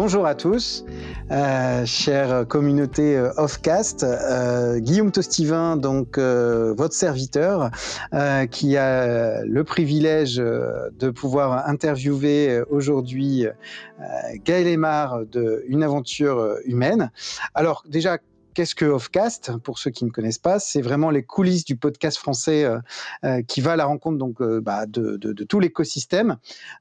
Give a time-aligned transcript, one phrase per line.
[0.00, 0.84] Bonjour à tous,
[1.32, 4.04] euh, chère communauté euh, Offcast.
[4.04, 7.72] Euh, Guillaume Tostivin, donc euh, votre serviteur,
[8.52, 13.46] qui a le privilège de pouvoir interviewer aujourd'hui
[14.44, 17.10] Gaël Aymar de Une aventure humaine.
[17.54, 18.18] Alors déjà,
[18.54, 22.18] Qu'est-ce que Offcast Pour ceux qui ne connaissent pas, c'est vraiment les coulisses du podcast
[22.18, 22.78] français euh,
[23.24, 26.36] euh, qui va à la rencontre donc euh, bah, de, de, de, tout l'écosystème.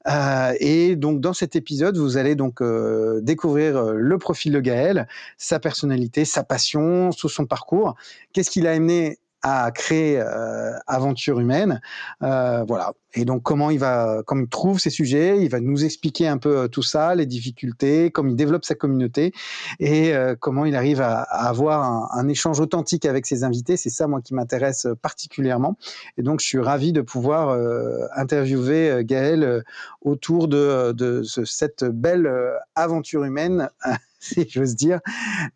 [0.08, 5.08] Euh, et donc dans cet épisode, vous allez donc euh, découvrir le profil de Gaël,
[5.38, 7.96] sa personnalité, sa passion, tout son parcours.
[8.34, 11.82] Qu'est-ce qu'il a amené à créer euh, Aventure Humaine.
[12.24, 12.94] Euh, voilà.
[13.18, 16.38] Et donc, comment il va, comme il trouve ses sujets, il va nous expliquer un
[16.38, 19.34] peu euh, tout ça, les difficultés, comment il développe sa communauté
[19.80, 23.76] et euh, comment il arrive à, à avoir un, un, échange authentique avec ses invités.
[23.76, 25.78] C'est ça, moi, qui m'intéresse particulièrement.
[26.18, 29.64] Et donc, je suis ravi de pouvoir euh, interviewer Gaël
[30.02, 32.32] autour de, de ce, cette belle
[32.76, 33.70] aventure humaine,
[34.20, 35.00] si j'ose dire.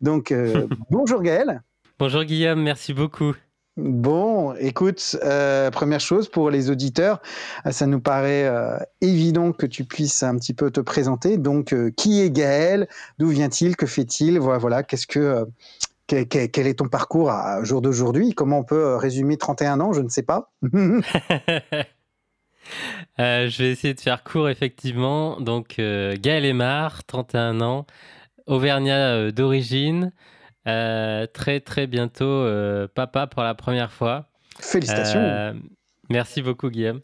[0.00, 0.34] Donc,
[0.90, 1.62] bonjour Gaël.
[1.98, 3.34] Bonjour Guillaume, merci beaucoup.
[3.78, 7.22] Bon, écoute, euh, première chose pour les auditeurs,
[7.70, 11.38] ça nous paraît euh, évident que tu puisses un petit peu te présenter.
[11.38, 12.86] Donc, euh, qui est Gaël?
[13.18, 13.76] D'où vient-il?
[13.76, 14.38] Que fait-il?
[14.38, 15.46] Voilà, qu'est-ce que
[16.06, 18.34] quel, quel, est ton parcours à jour d'aujourd'hui?
[18.34, 19.94] Comment on peut résumer 31 ans?
[19.94, 20.52] Je ne sais pas.
[23.18, 25.40] je vais essayer de faire court, effectivement.
[25.40, 27.86] Donc, Gaël Aymar, 31 ans,
[28.46, 30.12] Auvergnat d'origine.
[30.68, 34.28] Euh, très très bientôt euh, papa pour la première fois.
[34.60, 35.20] Félicitations.
[35.20, 35.52] Euh,
[36.08, 37.00] merci beaucoup Guillaume.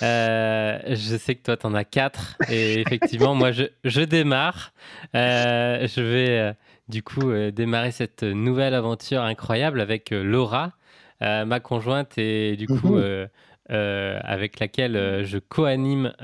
[0.00, 4.72] je sais que toi tu en as quatre et effectivement moi je, je démarre.
[5.12, 6.54] je vais
[6.88, 10.72] du coup démarrer cette nouvelle aventure incroyable avec Laura,
[11.20, 13.28] ma conjointe et du coup mmh.
[13.68, 16.14] avec laquelle je co-anime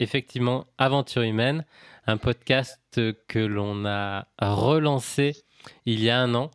[0.00, 1.64] effectivement Aventure humaine,
[2.06, 5.44] un podcast que l'on a relancé
[5.86, 6.50] il y a un an.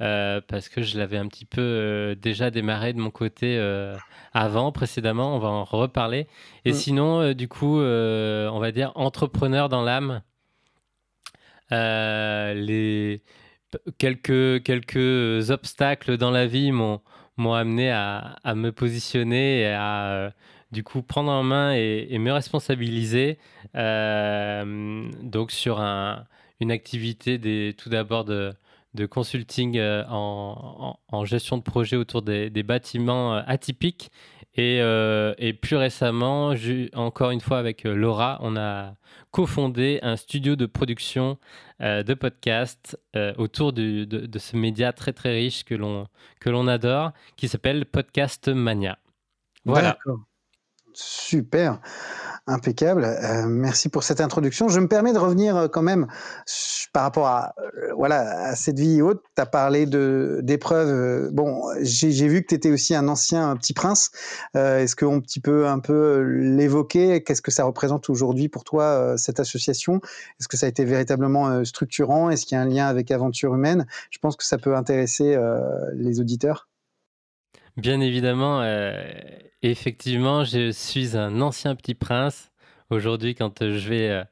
[0.00, 3.94] Euh, parce que je l'avais un petit peu euh, déjà démarré de mon côté euh,
[4.32, 6.26] avant, précédemment, on va en reparler.
[6.64, 6.74] Et mmh.
[6.74, 10.22] sinon, du coup, on va dire entrepreneur dans l'âme.
[11.70, 13.22] les
[13.98, 17.00] quelques, quelques obstacles dans la vie m'ont
[17.38, 20.32] amené à, à, me positionner et à
[20.72, 23.38] du coup prendre en main et, et me responsabiliser
[23.74, 26.24] donc sur un,
[26.60, 28.54] une activité des, tout d'abord de,
[29.10, 34.10] consulting euh, en, gestion de projet autour des, bâtiments euh, atypiques.
[34.54, 36.52] Et, euh, et, plus récemment,
[36.94, 38.94] encore une fois avec Laura, on a
[39.30, 41.38] cofondé un studio de production
[41.78, 42.98] de podcasts
[43.38, 48.48] autour du, de, de, ce média très très riche que l'on adore, qui s'appelle Podcast
[48.48, 48.98] Mania.
[49.64, 49.96] Voilà.
[50.92, 51.80] Super.
[52.46, 53.04] Impeccable.
[53.04, 54.68] Euh, merci pour cette introduction.
[54.68, 56.06] Je me permets de revenir euh, quand même
[56.92, 59.22] par rapport à, euh, voilà, à cette vie haute.
[59.36, 61.30] Tu as parlé d'épreuves.
[61.32, 64.10] Bon, j'ai vu que tu étais aussi un ancien petit prince.
[64.54, 67.22] Est-ce qu'on petit peu, un peu l'évoquer?
[67.22, 70.00] Qu'est-ce que ça représente aujourd'hui pour toi, cette association?
[70.40, 72.30] Est-ce que ça a été véritablement structurant?
[72.30, 75.38] Est-ce qu'il y a un lien avec Aventure Humaine Je pense que ça peut intéresser
[75.94, 76.68] les auditeurs.
[77.76, 78.62] Bien évidemment,
[79.62, 82.50] effectivement, je suis un ancien petit prince.
[82.90, 84.24] Aujourd'hui, quand je vais euh,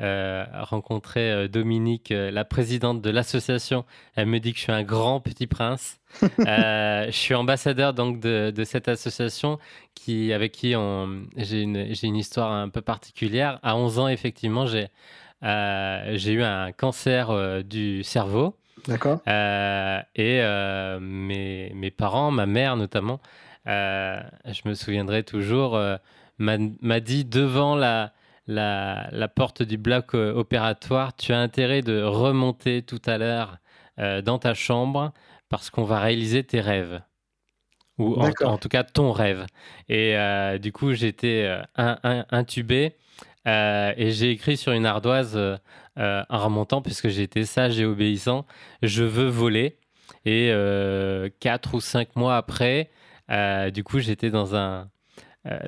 [0.00, 3.84] euh, rencontrer euh, Dominique, la présidente de l'association,
[4.14, 5.98] elle me dit que je suis un grand petit prince.
[6.38, 9.58] je suis ambassadeur donc de, de, cette association
[9.94, 10.74] qui, avec qui
[11.36, 13.58] j'ai une, une, histoire un peu particulière.
[13.62, 14.90] À 11 ans, effectivement, j'ai
[15.42, 18.56] eu un cancer du cerveau.
[18.86, 19.20] D'accord.
[19.26, 20.40] Et
[21.00, 23.18] mes, mes, parents, ma mère notamment,
[23.66, 25.80] euh, je me souviendrai toujours,
[26.38, 28.12] m'a dit devant la,
[28.46, 33.58] la, la, porte du bloc opératoire, tu as intérêt de remonter tout à l'heure
[33.98, 35.12] dans ta chambre
[35.48, 37.00] parce qu'on va réaliser tes rêves.
[37.98, 39.46] Ou en, en, tout cas ton rêve.
[39.88, 40.16] Et
[40.60, 42.96] du coup, j'étais intubé.
[43.46, 45.58] Euh, et j'ai écrit sur une ardoise euh,
[45.96, 48.46] en remontant, puisque été sage et obéissant,
[48.82, 49.78] je veux voler.
[50.24, 52.90] Et euh, quatre ou cinq mois après,
[53.30, 54.88] euh, du coup, j'étais dans un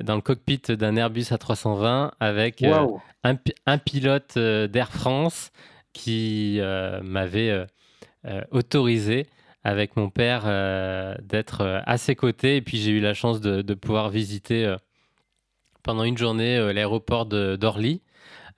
[0.01, 2.99] dans le cockpit d'un Airbus A320 avec wow.
[3.23, 3.35] un,
[3.67, 5.51] un, pilote d'Air France
[5.93, 6.59] qui
[7.03, 7.67] m'avait
[8.49, 9.27] autorisé
[9.63, 10.45] avec mon père
[11.21, 12.55] d'être à ses côtés.
[12.55, 14.75] Et puis j'ai eu la chance de, de pouvoir visiter
[15.87, 18.01] pendant une journée euh, l'aéroport d'Orly.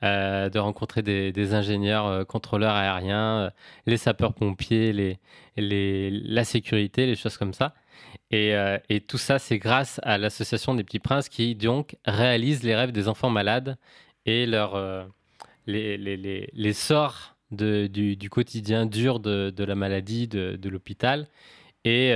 [0.01, 3.49] Euh, de rencontrer des, des ingénieurs euh, contrôleurs aériens, euh,
[3.85, 5.19] les sapeurs-pompiers, les,
[5.57, 7.73] les, la sécurité, les choses comme ça.
[8.31, 12.63] Et, euh, et tout ça, c'est grâce à l'association des Petits Princes qui donc réalise
[12.63, 13.77] les rêves des enfants malades
[14.25, 14.77] et leur,
[15.65, 20.69] les, les, les, sorts de, du, du, quotidien dur de, de la maladie, de, de
[20.69, 21.27] l'hôpital.
[21.85, 22.13] Et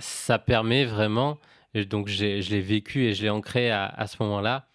[0.00, 1.38] ça permet vraiment,
[1.74, 4.66] donc je l'ai vécu et je l'ai ancré à, à ce moment-là,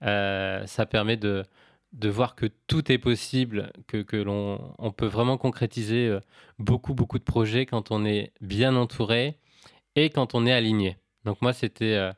[0.00, 1.44] ça permet de,
[1.92, 6.20] de voir que tout est possible, que, l'on on peut vraiment concrétiser euh,
[6.58, 9.38] beaucoup, beaucoup de projets quand on est bien entouré
[9.96, 10.98] et quand on est aligné.
[11.24, 12.12] Donc moi, c'était euh,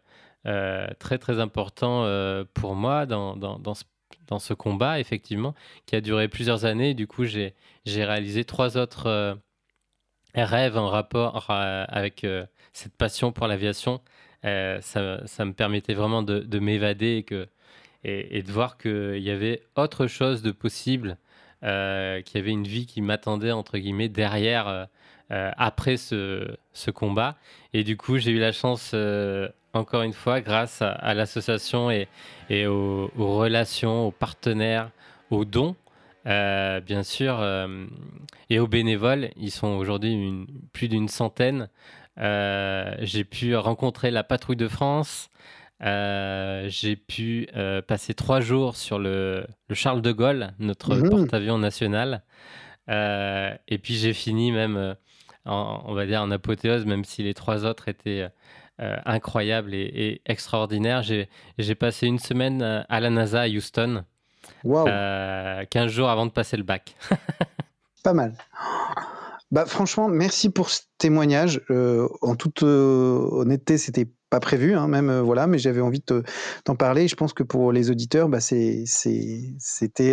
[0.46, 2.04] euh, très, très important
[2.54, 3.34] pour moi dans,
[4.38, 5.54] ce, combat, effectivement,
[5.86, 6.94] qui a duré plusieurs années.
[6.94, 7.54] Du coup, j'ai
[7.86, 9.38] réalisé trois autres
[10.34, 12.26] rêves en rapport avec
[12.72, 14.00] cette passion pour l'aviation.
[14.42, 17.48] Ça, ça, me permettait vraiment de, de m'évader et que
[18.04, 21.18] et, de voir qu'il y avait autre chose de possible,
[21.62, 24.84] euh, qu'il y avait une vie qui m'attendait, entre guillemets, derrière, euh,
[25.32, 26.56] euh, après ce,
[26.94, 27.36] combat.
[27.74, 28.94] Et du coup, j'ai eu la chance,
[29.74, 34.90] encore une fois, grâce à, l'association et aux, relations, aux partenaires,
[35.30, 35.76] aux dons,
[36.24, 37.44] bien sûr,
[38.48, 39.30] et aux bénévoles.
[39.36, 41.68] Ils sont aujourd'hui plus d'une centaine.
[42.16, 45.30] j'ai pu rencontrer la Patrouille de France,
[45.82, 51.08] euh, j'ai pu euh, passer trois jours sur le, Charles de Gaulle, notre mmh.
[51.08, 52.22] porte-avions national.
[52.90, 54.96] Euh, et puis j'ai fini même,
[55.46, 58.28] on va dire, en apothéose, même si les trois autres étaient
[58.78, 61.02] incroyables et, extraordinaires.
[61.02, 64.04] J'ai passé une semaine à la NASA à Houston,
[64.64, 64.84] wow.
[64.84, 66.94] 15 jours avant de passer le bac.
[68.04, 68.34] Pas mal.
[69.50, 71.60] Bah, franchement, merci pour ce témoignage.
[71.70, 76.02] en toute honnêteté, c'était pas prévu, hein, même euh, voilà, mais j'avais envie
[76.64, 77.08] d'en parler.
[77.08, 78.86] Je pense que pour les auditeurs, bah, c'était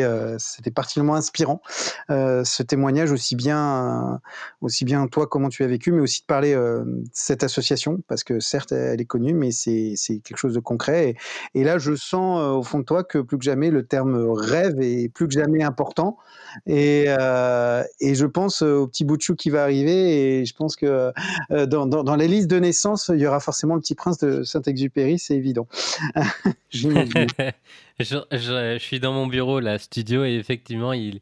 [0.04, 1.62] euh, c'était particulièrement inspirant
[2.10, 4.20] euh, ce témoignage aussi bien
[4.62, 8.24] aussi bien toi comment tu as vécu, mais aussi de parler de cette association parce
[8.24, 11.16] que certes elle est connue, mais c'est quelque chose de concret.
[11.54, 14.80] Et, là, je sens au fond de toi que plus que jamais le terme rêve
[14.82, 16.18] est plus que jamais important.
[16.66, 17.08] Et,
[18.00, 20.40] et je pense au petit bout de chou qui va arriver.
[20.40, 21.12] Et je pense que
[21.50, 24.44] dans, dans, dans les listes de naissance, il y aura forcément le petit prince de
[24.44, 25.68] Saint-Exupéry, c'est évident.
[26.70, 26.88] je,
[28.00, 31.20] je, suis dans mon bureau, là, studio, et effectivement, il,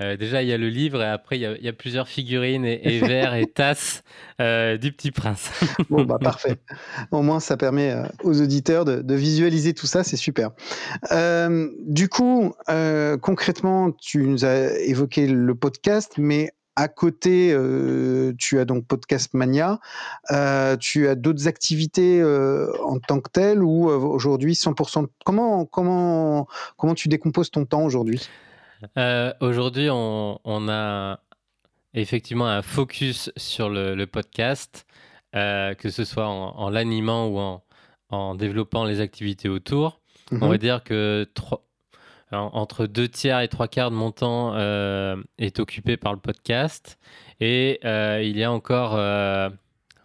[0.00, 3.00] euh, déjà, il y a le livre et après, il y a, plusieurs figurines et,
[3.00, 4.04] verres et tasses
[4.40, 5.50] euh, du Petit Prince.
[5.90, 6.56] bon, bah parfait.
[7.10, 10.50] Au moins, ça permet euh, aux auditeurs de, de, visualiser tout ça, c'est super.
[11.10, 12.54] du coup,
[13.20, 19.32] concrètement, tu nous as évoqué le podcast, mais à côté, euh, tu as donc Podcast
[19.32, 19.80] Mania.
[20.30, 26.46] Euh, tu as d'autres activités euh, en tant que telles ou aujourd'hui 100% Comment, comment,
[26.76, 28.28] comment tu décomposes ton temps aujourd'hui?
[29.40, 31.18] Aujourd'hui, on, a
[31.94, 34.86] effectivement un focus sur le, podcast,
[35.32, 37.64] que ce soit en, l'animant ou en,
[38.10, 40.00] en, développant les activités autour.
[40.30, 40.48] On mhm.
[40.48, 41.26] va dire que
[42.32, 46.98] entre deux tiers et trois quarts de mon temps euh, est occupé par le podcast.
[47.40, 49.48] Et euh, il y a encore, euh,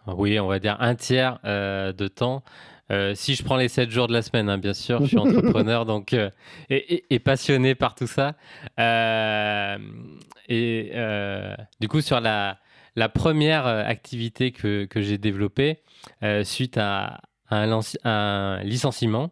[0.06, 2.44] oui, on va dire un tiers de temps.
[3.14, 5.84] si je prends les sept jours de la semaine, hein, bien sûr, je suis entrepreneur
[5.86, 6.14] donc,
[6.70, 8.34] et, passionné par tout ça.
[10.48, 10.92] et
[11.80, 12.58] du coup, sur la,
[12.94, 15.82] la première activité que, que j'ai développée,
[16.44, 17.20] suite à,
[17.50, 19.30] un, un licenciement,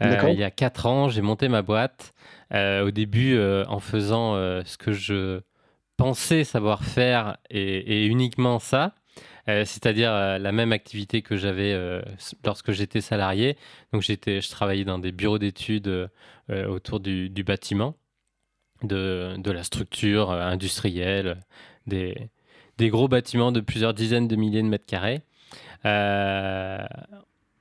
[0.00, 2.12] il y a quatre ans, j'ai monté ma boîte.
[2.54, 5.40] Euh, au début, euh, en faisant euh, ce que je
[5.96, 8.94] pensais savoir faire et, uniquement ça,
[9.46, 12.02] c'est-à-dire la même activité que j'avais
[12.44, 13.56] lorsque j'étais salarié.
[13.92, 16.10] Donc j'étais, je travaillais dans des bureaux d'études
[16.50, 17.94] autour du, bâtiment,
[18.82, 21.40] de, la structure industrielle,
[21.86, 22.28] des,
[22.76, 25.22] des, gros bâtiments de plusieurs dizaines de milliers de mètres carrés.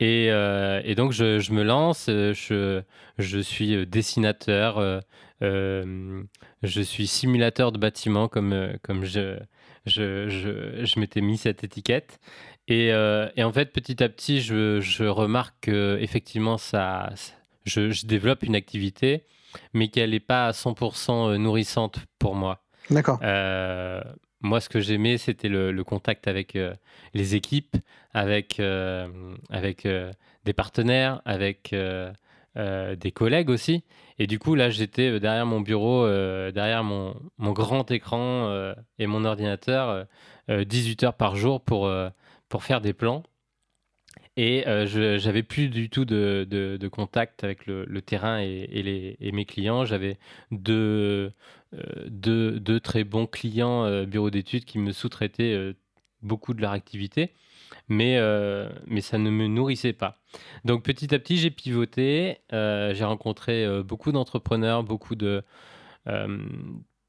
[0.01, 2.81] Euh, et, donc, je, me lance, euh, je,
[3.17, 5.03] je suis euh, dessinateur,
[5.41, 9.37] je suis simulateur de bâtiment, comme, comme je,
[9.85, 12.19] je, je, m'étais mis cette étiquette.
[12.67, 17.09] Et, et, en fait, petit à petit, je, remarque qu'effectivement, ça,
[17.65, 19.25] je, développe une activité,
[19.73, 22.63] mais qu'elle n'est pas à 100% nourrissante pour moi.
[22.89, 23.19] D'accord.
[24.45, 26.75] Moi, ce que j'aimais, c'était le, contact avec euh,
[27.15, 27.77] les équipes,
[28.13, 29.07] avec, euh,
[29.49, 30.11] avec euh,
[30.45, 33.83] des partenaires, avec des collègues aussi.
[34.19, 36.07] Et du coup, là, j'étais derrière mon bureau,
[36.51, 40.05] derrière mon, mon, grand écran et mon ordinateur,
[40.47, 41.91] 18 heures par jour pour,
[42.47, 43.23] pour faire des plans.
[44.37, 49.85] Et je j'avais plus du tout de, de, contact avec le, terrain et, mes clients.
[49.85, 50.17] J'avais
[50.51, 51.31] deux,
[51.71, 55.73] deux, très bons clients bureaux d'études qui me sous-traitaient
[56.21, 57.33] beaucoup de leur activité.
[57.87, 58.19] mais,
[58.87, 60.17] mais ça ne me nourrissait pas.
[60.65, 65.43] Donc petit à petit, j'ai pivoté, j'ai rencontré beaucoup d'entrepreneurs, beaucoup de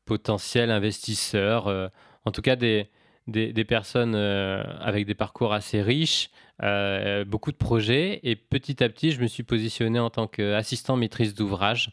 [0.04, 1.90] potentiels investisseurs,
[2.24, 2.88] en tout cas des,
[3.26, 6.30] des, personnes avec des parcours assez riches,
[6.60, 11.34] beaucoup de projets, et petit à petit, je me suis positionné en tant qu'assistant maîtrise
[11.34, 11.90] d'ouvrage,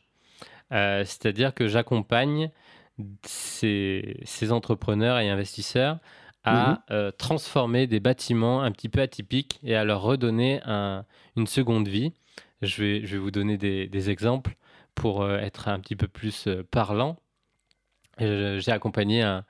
[0.69, 2.51] c'est-à-dire que j'accompagne
[3.23, 5.97] ces, ces, entrepreneurs et investisseurs
[6.43, 11.47] à mmh euh, transformer des bâtiments un petit peu atypiques et à leur redonner une
[11.47, 12.13] seconde vie.
[12.61, 14.55] Je vais, je vais vous donner des, exemples
[14.95, 17.17] pour euh, être un petit peu plus euh, parlant.
[18.19, 19.43] J'ai accompagné un,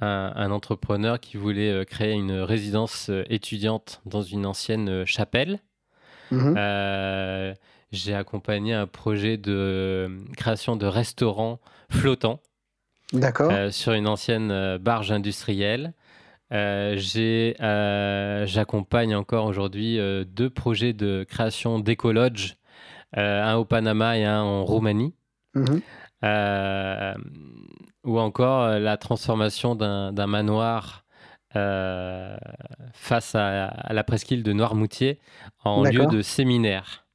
[0.00, 5.60] un, entrepreneur qui voulait créer une résidence étudiante dans une ancienne chapelle.
[6.30, 7.54] Mmh
[7.92, 12.40] j'ai accompagné un projet de création de restaurants flottants
[13.70, 15.92] sur une ancienne barge industrielle.
[16.52, 16.98] Euh,
[17.60, 22.56] euh, j'accompagne encore aujourd'hui euh, deux projets de création d'écolodge,
[23.14, 25.14] un au Panama et un en Roumanie.
[25.54, 25.80] Mhm.
[28.04, 31.04] Ou encore la transformation d'un manoir
[31.52, 35.20] face à, la presqu'île de Noirmoutier
[35.64, 37.06] en lieu de séminaire.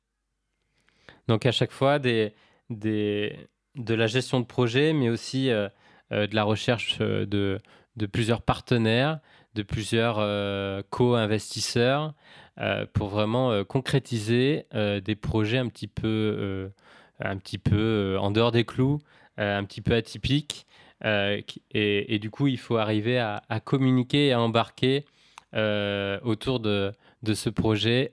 [1.27, 2.33] Donc à chaque fois, des,
[2.69, 3.35] des,
[3.75, 5.71] de la gestion de projet, mais aussi de
[6.11, 7.59] la recherche de,
[7.97, 9.19] de plusieurs partenaires,
[9.57, 12.13] de plusieurs euh, co-investisseurs
[12.59, 16.71] euh, pour vraiment euh, concrétiser des projets un petit peu,
[17.19, 18.99] un petit peu en dehors des clous,
[19.37, 20.66] un petit peu atypiques.
[21.03, 25.05] Et, du coup, il faut arriver à, communiquer et à embarquer
[25.53, 26.91] autour de,
[27.23, 28.11] de, ce projet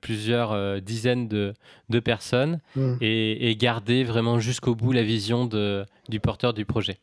[0.00, 1.54] plusieurs dizaines de,
[1.88, 2.94] de personnes mmh.
[3.00, 6.98] et, et, garder vraiment jusqu'au bout la vision de, du porteur du projet.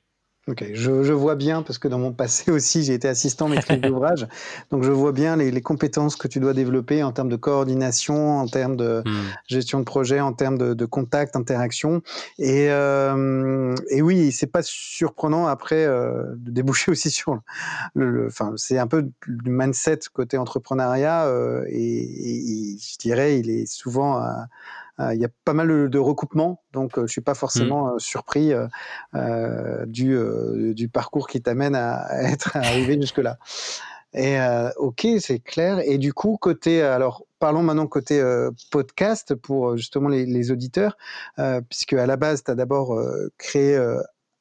[0.47, 3.81] Ok, je, je, vois bien, parce que dans mon passé aussi, j'ai été assistant maîtrise
[3.81, 4.27] d'ouvrage,
[4.69, 8.37] donc je vois bien les, les, compétences que tu dois développer en termes de coordination,
[8.37, 9.23] en termes de hmm.
[9.47, 12.03] gestion de projet, en termes de, de contact, interaction.
[12.37, 17.39] Et, euh, et oui, c'est pas surprenant après euh, de déboucher aussi sur
[17.95, 18.27] le.
[18.27, 23.65] Enfin, c'est un peu du mindset côté entrepreneuriat, euh, et, et, je dirais, il est
[23.65, 24.21] souvent.
[24.21, 24.29] Euh,
[24.99, 27.95] il y a pas mal de, recoupements, donc euh, je ne suis pas forcément mmh.
[27.95, 28.53] euh, surpris
[29.87, 30.17] du,
[30.73, 33.37] du parcours qui t'amène à, être arrivé jusque-là.
[34.13, 34.37] Et
[34.77, 35.81] ok, c'est clair.
[35.83, 38.23] Et du coup, côté, alors parlons maintenant côté
[38.71, 40.97] podcast pour justement les, les auditeurs,
[41.69, 42.97] puisque à la base, tu as d'abord
[43.37, 43.77] créé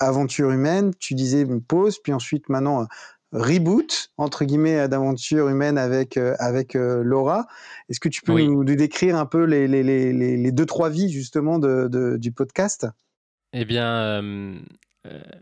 [0.00, 2.86] Aventure humaine, tu disais une pause, puis ensuite maintenant
[3.34, 7.46] reboot entre guillemets d'aventure humaine avec euh, avec euh, Laura.
[7.88, 11.10] Est-ce que tu peux nous, décrire un peu les, les, les, les, deux trois vies
[11.10, 12.86] justement de, du podcast?
[13.52, 14.58] Eh bien, euh,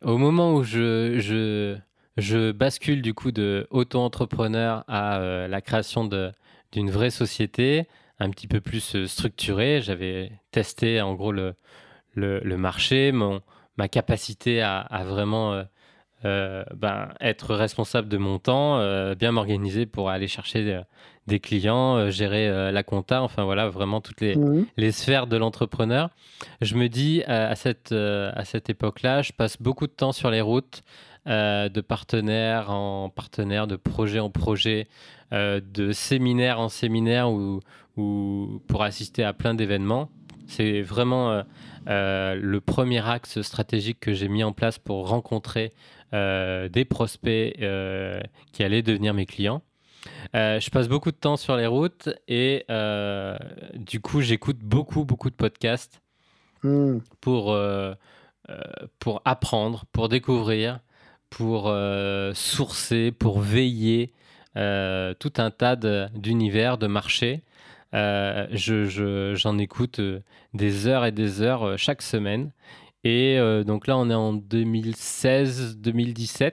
[0.03, 1.77] au moment où je, je,
[2.17, 6.09] je bascule du coup de auto-entrepreneur à la création
[6.73, 7.87] d'une vraie société
[8.19, 11.55] un petit peu plus structurée, j'avais testé en gros le,
[12.15, 13.41] le, le marché, mon,
[13.77, 15.65] ma capacité à, à vraiment euh,
[16.25, 20.83] ben, être responsable de mon temps, euh, bien m'organiser pour aller chercher
[21.27, 24.67] des, clients, euh, gérer la compta, enfin voilà, vraiment toutes les, mmh.
[24.77, 26.11] les sphères de l'entrepreneur.
[26.61, 30.41] Je me dis, à cette, à cette époque-là, je passe beaucoup de temps sur les
[30.41, 30.83] routes,
[31.27, 34.89] de partenaire en partenaire, de projet en projet,
[35.31, 37.61] de séminaire en séminaire ou,
[37.97, 40.09] ou pour assister à plein d'événements.
[40.47, 41.43] C'est vraiment
[41.87, 48.21] le premier axe stratégique que j'ai mis en place pour rencontrer euh, des prospects euh,
[48.53, 49.63] qui allaient devenir mes clients.
[50.35, 52.65] Euh, je passe beaucoup de temps sur les routes et
[53.75, 56.03] du coup, j'écoute beaucoup, beaucoup de podcasts
[56.63, 56.99] hmm.
[57.21, 57.57] pour,
[58.99, 60.81] pour apprendre, pour découvrir,
[61.31, 61.73] pour
[62.35, 64.13] sourcer, pour veiller
[64.55, 67.43] tout un tas d'univers, de, marchés.
[67.93, 70.01] j'en je, écoute
[70.53, 72.51] des heures et des heures chaque semaine.
[73.05, 76.53] Et euh, donc là, on est en 2016-2017.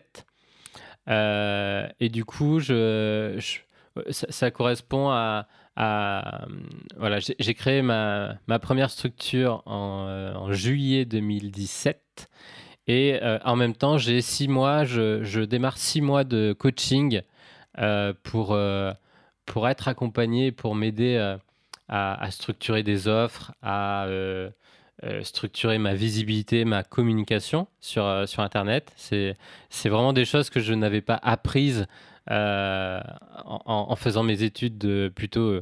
[1.09, 3.39] Euh, et du coup, je,
[4.09, 5.47] ça, correspond à,
[6.97, 12.29] voilà, j'ai créé ma, ma, première structure en, euh, juillet 2017.
[12.87, 17.21] Et en même temps, j'ai six mois, je, je, démarre six mois de coaching
[18.23, 18.57] pour,
[19.45, 21.17] pour être accompagné, pour m'aider
[21.87, 24.07] à, à, structurer des offres, à
[25.05, 28.91] euh, structurer ma visibilité, ma communication sur, euh, sur Internet.
[28.97, 29.37] C'est
[29.85, 31.87] vraiment des choses que je n'avais pas apprises
[32.29, 32.99] euh,
[33.45, 35.61] en, faisant mes études de, plutôt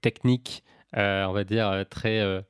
[0.00, 2.42] techniques, on va dire, très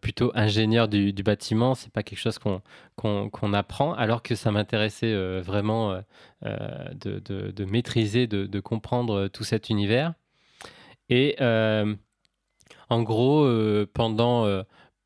[0.00, 5.40] plutôt ingénieur du, du bâtiment, c'est pas quelque chose qu'on apprend, alors que ça m'intéressait
[5.40, 6.00] vraiment
[6.42, 7.18] de,
[7.50, 10.14] de, maîtriser, de, comprendre tout cet univers.
[11.10, 13.46] Et en gros,
[13.92, 14.64] pendant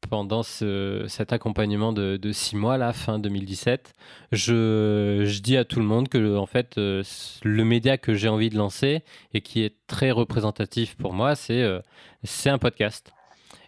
[0.09, 3.93] pendant cet accompagnement de, six mois, la fin 2017,
[4.33, 7.03] je, je, dis à tout le monde que en fait, euh,
[7.43, 9.03] le média que j'ai envie de lancer
[9.35, 11.81] et qui est très représentatif pour moi, c'est euh,
[12.25, 13.13] c'est un podcast.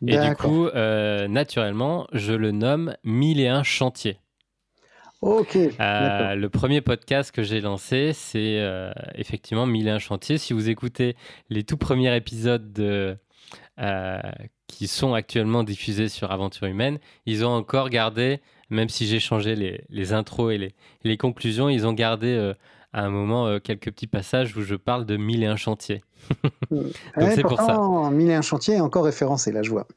[0.06, 4.18] Et du coup, euh, naturellement, je le nomme Mille et un chantiers.
[5.20, 5.54] Ok.
[5.54, 8.58] le premier podcast que j'ai lancé, c'est
[9.14, 10.38] effectivement Mille et un chantiers.
[10.38, 11.16] Si vous écoutez
[11.50, 13.18] les tout premiers épisodes de
[14.66, 19.56] qui sont actuellement diffusés sur Aventure Humaine, ils ont encore gardé, même si j'ai changé
[19.56, 22.54] les, les, intros et les, les, conclusions, ils ont gardé euh,
[22.92, 26.02] à un moment euh, quelques petits passages où je parle de mille et un chantiers.
[26.70, 26.92] Donc
[27.34, 27.78] c'est pour ça.
[28.10, 29.88] Mille et un chantiers est encore référencé, là je vois.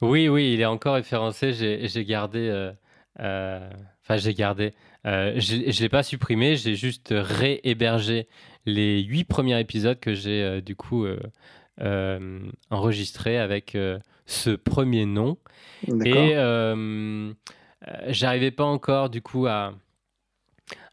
[0.00, 1.52] oui, oui, il est encore référencé.
[1.52, 2.72] J'ai gardé.
[3.20, 3.70] Euh,
[4.02, 4.72] enfin, j'ai gardé.
[5.04, 8.28] je ne l'ai pas supprimé, j'ai juste réhébergé
[8.66, 11.18] les huit premiers épisodes que j'ai du coup euh,
[12.70, 15.36] enregistré avec euh, ce premier nom.
[16.04, 17.32] Et euh,
[18.08, 19.74] j'arrivais pas encore du coup à,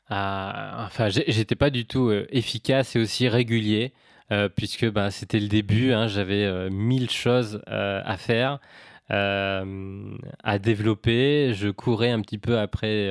[0.09, 3.93] enfin, j'étais pas du tout efficace et aussi régulier,
[4.55, 8.59] puisque ben, c'était le début, hein, j'avais mille choses à faire,
[9.09, 11.53] à développer.
[11.53, 13.09] Je courais un petit peu après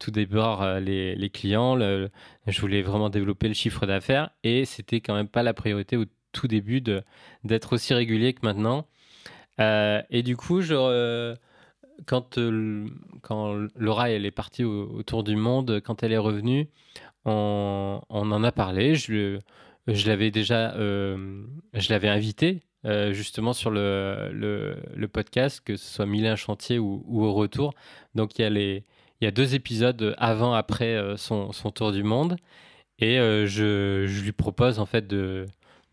[0.00, 5.14] tout d'abord les, les, clients, je voulais vraiment développer le chiffre d'affaires, et c'était quand
[5.14, 6.04] même pas la priorité au
[6.38, 6.80] tout début
[7.44, 8.86] d'être aussi régulier que maintenant.
[9.60, 11.34] Euh, et du coup, je,
[12.06, 12.86] quand, euh,
[13.22, 16.68] quand Laura elle est partie autour du monde, quand elle est revenue,
[17.24, 18.94] on, on en a parlé.
[18.94, 19.40] Je,
[19.88, 22.62] je l'avais déjà, euh, je l'avais invité
[23.10, 27.74] justement sur le, le, podcast, que ce soit Mille chantier ou, ou, au retour.
[28.14, 28.84] Donc il y a les,
[29.20, 32.36] il y a deux épisodes avant après son, son, tour du monde,
[32.98, 35.44] et je, je, lui propose en fait de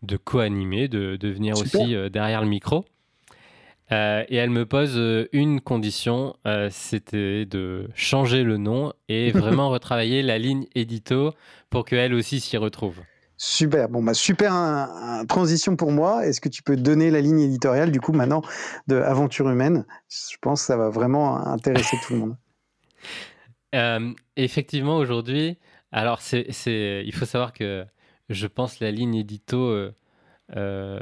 [0.06, 2.84] de co-animer, de, de, venir aussi euh, derrière le micro.
[3.92, 6.34] Euh, et elle me pose euh, une condition,
[6.70, 11.32] c'était de changer le nom et vraiment retravailler la ligne édito
[11.70, 12.96] pour qu'elle aussi s'y retrouve.
[13.38, 14.88] Super, bon bah super
[15.28, 16.26] transition pour moi.
[16.26, 18.40] Est-ce que tu peux donner la ligne éditoriale du coup maintenant
[18.86, 19.84] de Aventure humaine?
[20.08, 22.36] Je pense que ça va vraiment intéresser tout le monde.
[24.36, 25.58] effectivement, aujourd'hui,
[25.92, 26.46] alors c'est,
[27.04, 27.84] il faut savoir que
[28.28, 29.94] je pense, la ligne édito euh,
[30.54, 31.00] euh,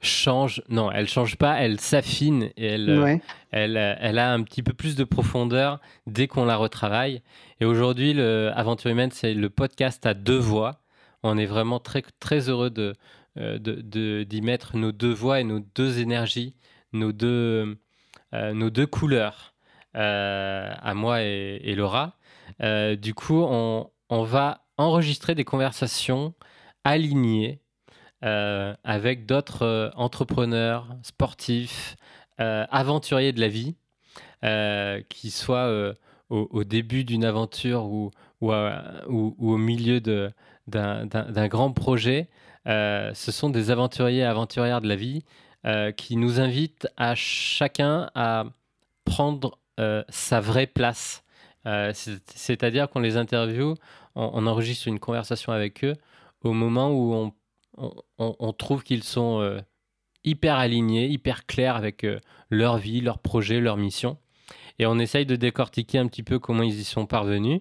[0.00, 0.62] change.
[0.68, 3.16] Non, elle change pas, elle s'affine et elle, euh,
[3.50, 7.22] elle, elle, a un petit peu plus de profondeur dès qu'on la retravaille.
[7.60, 10.80] Et aujourd'hui, Aventure Humaine, c'est le podcast à deux voix.
[11.22, 12.94] On est vraiment très, très heureux de,
[13.36, 16.54] de, d'y mettre nos deux voix et nos deux énergies,
[16.92, 17.78] nos deux,
[18.32, 19.54] nos deux couleurs,
[19.94, 22.18] à moi et, et Laura.
[22.60, 26.34] du coup, on, on va enregistrer des conversations
[26.84, 27.60] alignées
[28.24, 31.96] euh, avec d'autres euh, entrepreneurs, sportifs,
[32.40, 33.74] euh, aventuriers de la vie,
[35.08, 35.94] qui soient
[36.28, 38.10] au, début d'une aventure ou,
[38.42, 40.00] au milieu
[40.66, 42.28] d'un grand projet.
[42.66, 45.24] ce sont des aventuriers et aventurières de la vie
[45.96, 48.44] qui nous invitent à chacun à
[49.06, 49.58] prendre
[50.10, 51.24] sa vraie place.
[51.64, 53.76] C'est-à-dire qu'on les interviewe
[54.14, 55.96] on, enregistre une conversation avec eux
[56.42, 57.32] au moment où on,
[58.58, 59.60] trouve qu'ils sont euh,
[60.24, 64.18] hyper alignés, hyper clairs avec euh, leur vie, leur projet, leur mission.
[64.78, 67.60] Et on essaye de décortiquer un petit peu comment ils y sont parvenus,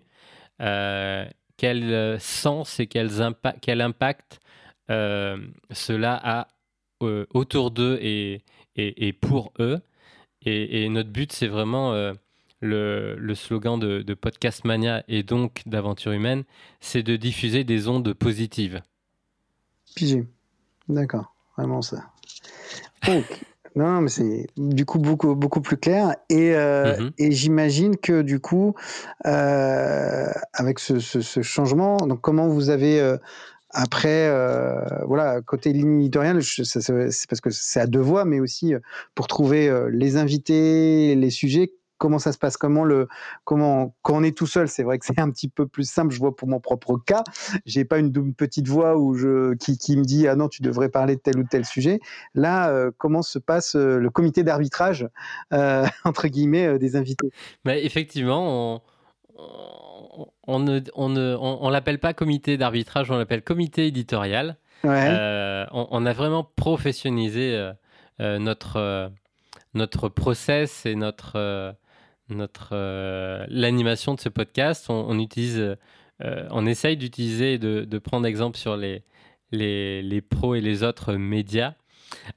[0.62, 1.26] euh,
[1.58, 4.39] quel sens et quel impact
[4.89, 6.47] cela a
[6.99, 9.80] autour d'eux et, pour eux.
[10.41, 12.13] Et, notre but, c'est vraiment
[12.60, 16.43] le, slogan de, Podcast Mania et donc d'Aventure Humaine,
[16.80, 18.82] c'est de diffuser des ondes positives.
[19.95, 20.25] Pigé.
[20.89, 22.03] D'accord, vraiment ça.
[23.75, 26.15] non, mais c'est du coup beaucoup, beaucoup plus clair.
[26.29, 27.12] Et, euh, mhm.
[27.17, 28.75] et j'imagine que du coup,
[29.25, 30.99] euh, avec ce,
[31.41, 32.99] changement, donc comment vous avez.
[32.99, 33.17] Euh,
[33.75, 34.29] après,
[35.08, 38.75] voilà, côté ligne éditoriale, c'est parce que c'est à deux voix, mais aussi
[39.15, 43.07] pour trouver les invités, les sujets, comment ça se passe Comment le
[43.45, 46.13] comment quand on est tout seul, c'est vrai que c'est un petit peu plus simple.
[46.13, 47.23] Je vois pour mon propre cas,
[47.65, 51.15] j'ai pas une, petite voix où je qui, me dit ah non tu devrais parler
[51.15, 52.01] de tel ou tel sujet.
[52.35, 55.07] Là, euh, comment se passe euh, le comité d'arbitrage
[55.53, 57.31] euh, entre guillemets des invités?
[57.63, 58.81] Mais effectivement, on
[60.45, 64.57] on ne, on ne on, l'appelle pas comité d'arbitrage, on l'appelle comité éditorial.
[64.83, 67.71] on, a vraiment professionnalisé
[68.19, 69.11] notre,
[69.73, 71.75] notre process et notre,
[72.29, 72.75] notre,
[73.49, 74.89] l'animation de ce podcast.
[74.89, 75.77] On, utilise,
[76.21, 79.03] on essaye d'utiliser et de, de, prendre exemple sur les,
[79.51, 81.73] les, les pros et les autres médias.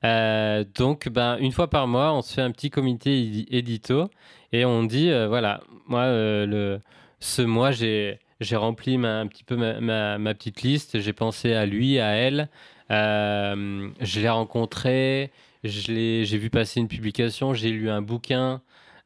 [0.02, 4.10] donc, ben, une fois par mois, on se fait un petit comité édito
[4.52, 6.80] et on dit voilà, moi, le,
[7.20, 11.00] ce mois, j'ai j'ai rempli un petit peu ma, ma, petite liste.
[11.00, 12.48] J'ai pensé à lui, à elle.
[12.90, 15.32] Euh, je l'ai rencontré.
[15.64, 17.54] J'ai vu passer une publication.
[17.54, 18.60] J'ai lu un bouquin.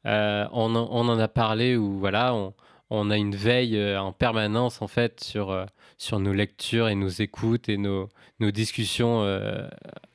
[0.07, 2.35] Euh, on, en a parlé où voilà,
[2.91, 5.67] on, a une veille euh, en permanence en fait sur,
[5.99, 8.09] sur nos lectures et nos écoutes et nos,
[8.41, 9.25] nos discussions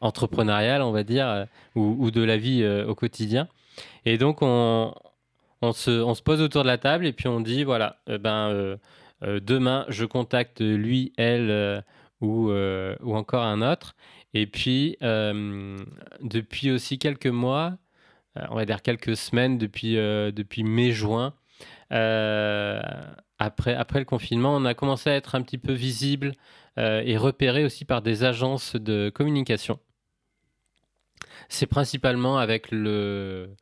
[0.02, 3.48] entrepreneuriales, on va dire, ou, de la vie au quotidien.
[4.06, 4.94] Et donc on,
[5.62, 8.78] on se, on se, pose autour de la table et puis on dit voilà, ben
[9.24, 11.82] euh, demain, je contacte lui, elle euh,
[12.22, 13.96] ou, euh, ou encore un autre.
[14.34, 17.78] Et puis, depuis aussi quelques mois,
[18.50, 21.34] on va dire quelques semaines, depuis, depuis mai-juin,
[21.90, 26.34] après, après le confinement, on a commencé à être un petit peu visible
[26.78, 29.80] et repéré aussi par des agences de communication.
[31.48, 33.56] C'est principalement avec le,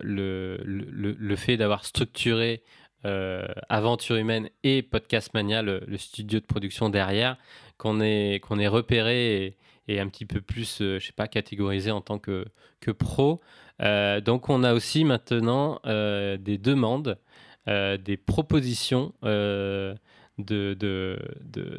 [0.00, 2.62] le, le, le fait d'avoir structuré
[3.04, 7.36] euh, Aventure Humaine et Podcast Mania, le, studio de production derrière,
[7.76, 9.56] qu'on est, qu'on est repéré
[9.88, 12.46] un petit peu plus, euh, je sais pas, catégorisé en tant que,
[12.80, 13.40] que pro.
[13.80, 17.18] Euh, donc on a aussi maintenant des demandes,
[17.66, 19.94] des propositions de,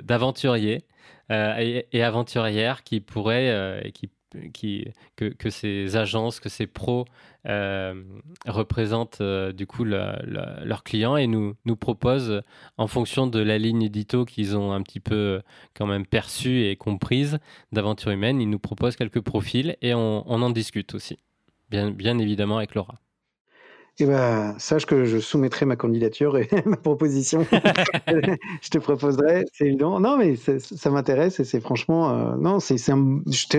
[0.03, 0.85] d'aventuriers
[1.29, 7.05] et, et, aventurières qui pourraient et qui que, ces agences, que ces pros
[7.47, 8.03] euh,
[8.47, 12.41] représentent euh, du coup leurs clients et nous, nous proposent,
[12.77, 15.41] en fonction de la ligne édito qu'ils ont un petit peu
[15.75, 17.39] quand même perçue et comprise
[17.71, 21.17] d'aventure humaine, ils nous proposent quelques profils et on, en discute aussi,
[21.69, 22.99] bien évidemment avec Laura.
[24.01, 27.45] Eh ben, sache que je soumettrai ma candidature et ma proposition.
[28.07, 29.99] je te proposerai, c'est évident.
[29.99, 32.77] Non, mais ça m'intéresse et c'est franchement, euh, non, c'est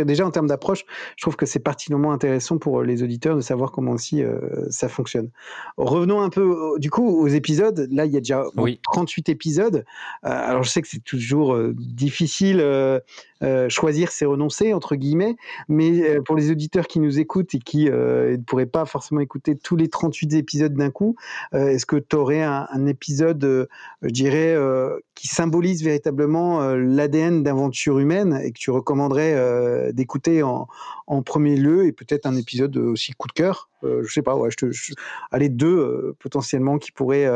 [0.06, 3.70] déjà en termes d'approche, je trouve que c'est particulièrement intéressant pour les auditeurs de savoir
[3.70, 5.28] comment aussi euh, ça fonctionne.
[5.76, 7.86] Revenons un peu, du coup, aux épisodes.
[7.90, 8.44] Là, il y a déjà
[8.82, 9.84] 38 épisodes.
[10.24, 12.62] Euh, alors, je sais que c'est toujours difficile
[13.42, 15.36] euh, choisir, c'est renoncer, entre guillemets.
[15.68, 19.20] Mais euh, pour les auditeurs qui nous écoutent et qui euh, ne pourraient pas forcément
[19.20, 21.16] écouter tous les 38 épisodes d'un coup,
[21.52, 23.68] est-ce que tu aurais un, épisode,
[24.02, 24.56] je dirais,
[25.14, 30.66] qui symbolise véritablement l'ADN d'aventure humaine et que tu recommanderais d'écouter en,
[31.24, 33.70] premier lieu et peut-être un épisode aussi coup de cœur?
[33.82, 34.94] Je sais pas, ouais, je te,
[35.30, 37.28] allez, deux potentiellement qui pourraient,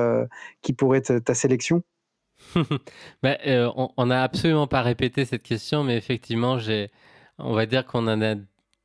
[0.62, 1.82] qui pourraient être ta sélection.
[3.22, 6.90] Bah, euh, on n'a absolument pas répété cette question, mais effectivement, j'ai,
[7.38, 8.34] on va dire qu'on en a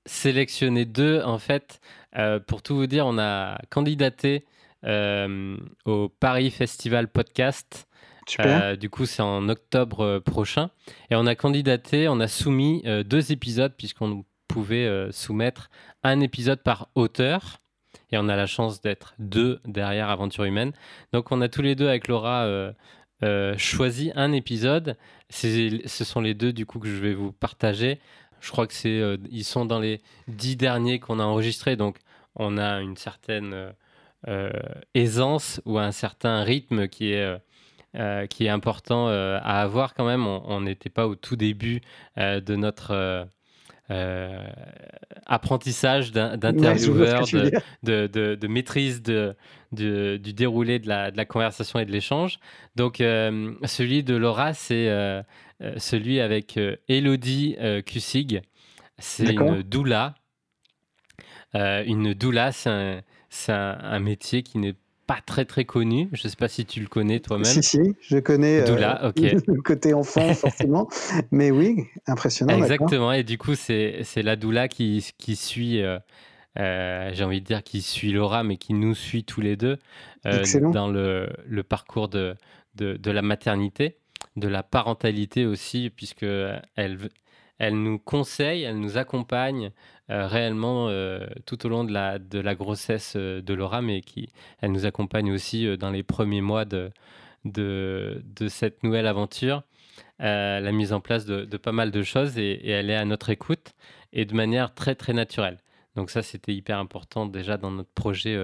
[0.05, 1.21] sélectionné deux.
[1.21, 1.79] En fait,
[2.17, 4.45] euh, pour tout vous dire, on a candidaté
[4.85, 7.87] euh, au Paris Festival Podcast.
[8.79, 10.69] du coup, c'est en octobre prochain.
[11.09, 15.69] Et on a candidaté, on a soumis deux épisodes, puisqu'on pouvait soumettre
[16.03, 17.59] un épisode par auteur.
[18.11, 20.73] Et on a la chance d'être deux derrière Aventure Humaine.
[21.11, 22.73] Donc, on a tous les deux avec Laura
[23.21, 24.95] euh, choisi un épisode.
[25.29, 27.99] Ce sont les deux du coup que je vais vous partager.
[28.41, 31.97] Je crois que c'est, euh, ils sont dans les dix derniers qu'on a enregistrés, donc
[32.35, 33.73] on a une certaine
[34.27, 34.49] euh,
[34.93, 37.37] aisance ou un certain rythme qui est
[38.29, 40.27] qui est important à avoir quand même.
[40.27, 41.81] On n'était pas au tout début
[42.17, 43.27] de notre
[43.91, 44.47] euh,
[45.25, 47.23] apprentissage d'intervieweur,
[47.83, 49.35] de, de, maîtrise de,
[49.71, 52.39] du déroulé de la, conversation et de l'échange.
[52.75, 55.23] Donc, euh, celui de Laura, c'est euh,
[55.77, 58.41] celui avec Elodie Cussig.
[58.99, 60.13] C'est une doula.
[61.53, 64.75] une doula, c'est un, un, métier qui n'est
[65.09, 66.07] pas très très connu.
[66.13, 67.43] Je ne sais pas si tu le connais toi-même.
[67.43, 69.11] Si, si, je connais Doula, euh,
[69.47, 70.87] le côté enfant forcément.
[71.31, 72.55] Mais oui, impressionnant.
[72.55, 75.97] Exactement, et du coup, c'est la Doula qui, qui suit, euh,
[76.59, 79.79] euh, j'ai envie de dire, qui suit Laura, mais qui nous suit tous les deux
[80.23, 82.35] dans le, le parcours de,
[82.75, 83.97] de, de, la maternité,
[84.35, 86.21] de la parentalité aussi, puisque
[86.75, 86.99] elle,
[87.57, 89.71] elle nous conseille, elle nous accompagne
[90.11, 92.17] euh, réellement euh, tout au long de la,
[92.55, 96.91] grossesse euh, de Laura, mais qui, elle nous accompagne aussi dans les premiers mois de,
[98.47, 99.61] cette nouvelle aventure.
[100.19, 103.75] la mise en place de, pas mal de choses et, elle est à notre écoute
[104.11, 105.59] et de manière très très naturelle.
[105.95, 108.35] Donc ça, c'était hyper important déjà dans notre projet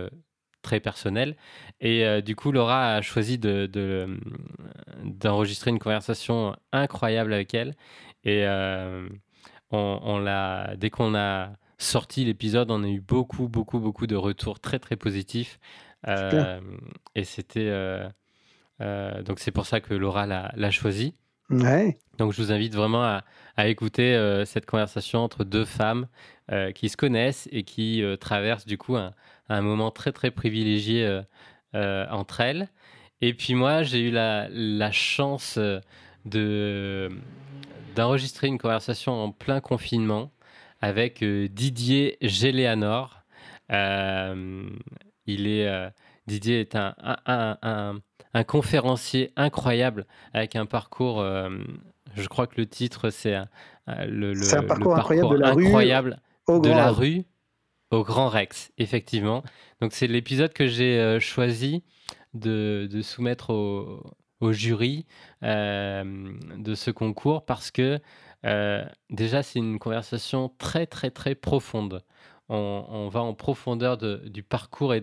[0.61, 1.35] très personnel.
[1.81, 7.75] Et du coup, Laura a choisi d'enregistrer de, une conversation incroyable avec elle.
[8.23, 8.45] Et
[9.75, 14.59] on, l'a, dès qu'on a sorti l'épisode, on a eu beaucoup, beaucoup, beaucoup de retours
[14.59, 15.59] très, très positifs.
[16.07, 17.71] et c'était.
[18.79, 21.15] donc, c'est pour ça que Laura l'a choisi.
[21.49, 21.99] Ouais.
[22.17, 23.23] Donc, je vous invite vraiment à,
[23.57, 26.07] à écouter cette conversation entre deux femmes
[26.73, 29.13] qui se connaissent et qui traversent du coup un,
[29.49, 31.21] un, moment très, très privilégié
[31.73, 32.69] entre elles.
[33.21, 35.57] Et puis moi, j'ai eu la, la chance
[36.25, 37.09] de
[37.95, 40.31] d'enregistrer une conversation en plein confinement
[40.81, 43.23] avec euh, Didier Géléanor.
[43.71, 44.69] Euh,
[45.25, 45.89] il est, euh,
[46.27, 46.93] Didier est un,
[47.25, 47.99] un,
[48.33, 53.37] un, conférencier incroyable avec un parcours, je crois que le titre c'est
[53.87, 57.23] le, parcours, incroyable de la incroyable rue, de la rue
[57.91, 59.43] au Grand Rex, effectivement.
[59.81, 61.83] Donc c'est l'épisode que j'ai choisi
[62.33, 64.03] de, de, soumettre au,
[64.41, 65.05] au jury
[65.41, 67.99] de ce concours parce que
[69.09, 72.03] déjà c'est une conversation très très très profonde.
[72.47, 75.01] On, va en profondeur du parcours et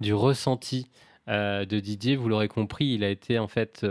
[0.00, 0.90] du ressenti
[1.26, 2.16] de Didier.
[2.16, 3.86] Vous l'aurez compris, il a été en fait,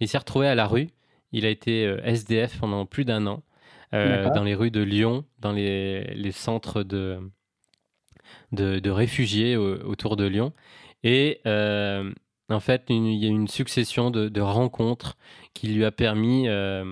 [0.00, 0.88] il s'est retrouvé à la rue.
[1.32, 3.42] Il a été SDF pendant plus d'un an
[3.92, 7.20] dans les rues de Lyon, dans les, centres de,
[8.52, 10.52] de, réfugiés autour de Lyon.
[11.04, 11.40] Et
[12.52, 15.16] en fait, il y a une succession de, rencontres
[15.54, 16.84] qui lui a permis euh,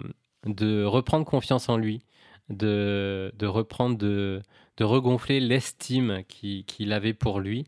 [0.47, 2.03] de reprendre confiance en lui,
[2.49, 4.43] de, reprendre, de,
[4.81, 7.67] regonfler l'estime qu'il avait pour lui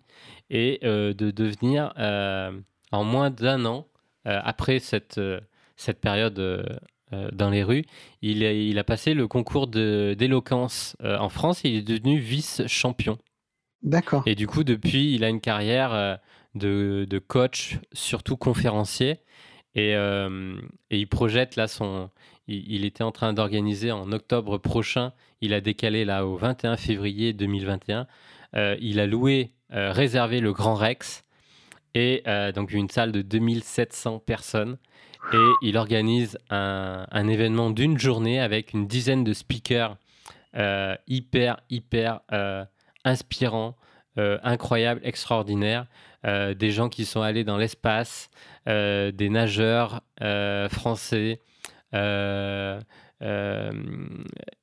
[0.49, 2.53] et euh, de devenir, euh,
[2.91, 3.87] en moins d'un an,
[4.25, 5.21] après cette,
[5.77, 6.41] cette période
[7.33, 7.85] dans les rues,
[8.23, 13.19] il a, il a passé le concours d'éloquence en France et il est devenu vice-champion.
[13.83, 14.23] D'accord.
[14.27, 16.21] Et du coup, depuis, il a une carrière
[16.55, 19.19] de, coach, surtout conférencier.
[19.75, 20.57] Et, euh,
[20.91, 22.11] il projette là son.
[22.49, 25.13] Il, était en train d'organiser en octobre prochain.
[25.41, 28.07] Il a décalé là au 21 février 2021.
[28.55, 31.25] Euh, il a loué, euh, réservé le Grand Rex
[31.95, 32.23] et
[32.55, 34.79] donc une salle de 2700 personnes.
[35.33, 39.97] Et il organise un, un événement d'une journée avec une dizaine de speakers
[41.07, 42.21] hyper, hyper
[43.05, 43.77] inspirants,
[44.17, 45.87] incroyables, extraordinaires.
[46.25, 48.31] Euh, des gens qui sont allés dans l'espace,
[48.69, 51.41] euh, des nageurs euh, français,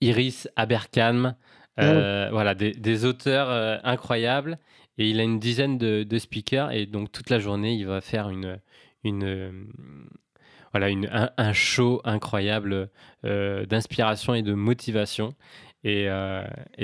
[0.01, 1.35] Iris Aberkam,
[1.77, 3.49] ah voilà, des, auteurs
[3.83, 4.57] incroyables.
[4.97, 8.29] Et il a une dizaine de, speakers et donc toute la journée, il va faire
[8.29, 8.59] une,
[9.03, 9.69] une,
[10.71, 12.89] voilà, une, un, show incroyable
[13.23, 15.35] d'inspiration et de motivation.
[15.83, 16.07] Et,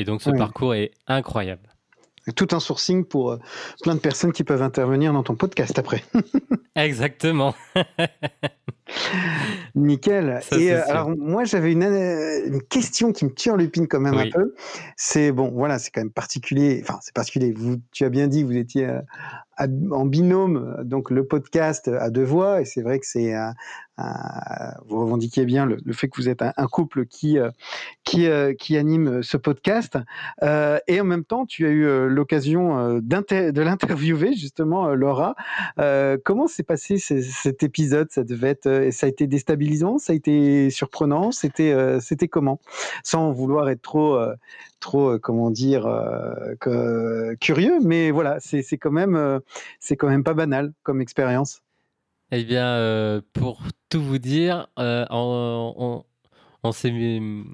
[0.05, 1.74] donc ce parcours est incroyable
[2.33, 3.39] tout un sourcing pour euh,
[3.81, 6.03] plein de personnes qui peuvent intervenir dans ton podcast après.
[6.75, 7.53] Exactement.
[9.75, 10.41] Nickel.
[10.51, 13.99] et euh, alors moi j'avais une, euh, une, question qui me tire en lupine quand
[13.99, 14.53] même un peu.
[14.95, 16.81] C'est bon, voilà, c'est quand même particulier.
[16.83, 17.51] Enfin, c'est particulier.
[17.51, 18.87] Vous, tu as bien dit, vous étiez
[19.57, 23.33] en binôme, donc le podcast à deux voix, et c'est vrai que c'est
[24.87, 27.49] vous revendiquez bien le, fait que vous êtes un, couple qui euh,
[28.03, 29.97] qui, euh, qui anime ce podcast,
[30.43, 35.35] euh, et en même temps, tu as eu l'occasion de l'interviewer justement, Laura.
[36.23, 38.11] comment s'est passé cet épisode?
[38.11, 42.59] Ça devait être, ça a été déstabilisant, ça a été surprenant, c'était c'était comment?
[43.03, 44.17] Sans vouloir être trop
[44.79, 45.87] trop, comment dire,
[47.39, 49.41] curieux, mais voilà, c'est quand même,
[49.79, 51.61] c'est quand même pas banal comme expérience.
[52.31, 56.03] Eh bien, pour tout vous dire, on,
[56.71, 57.45] s'est mis,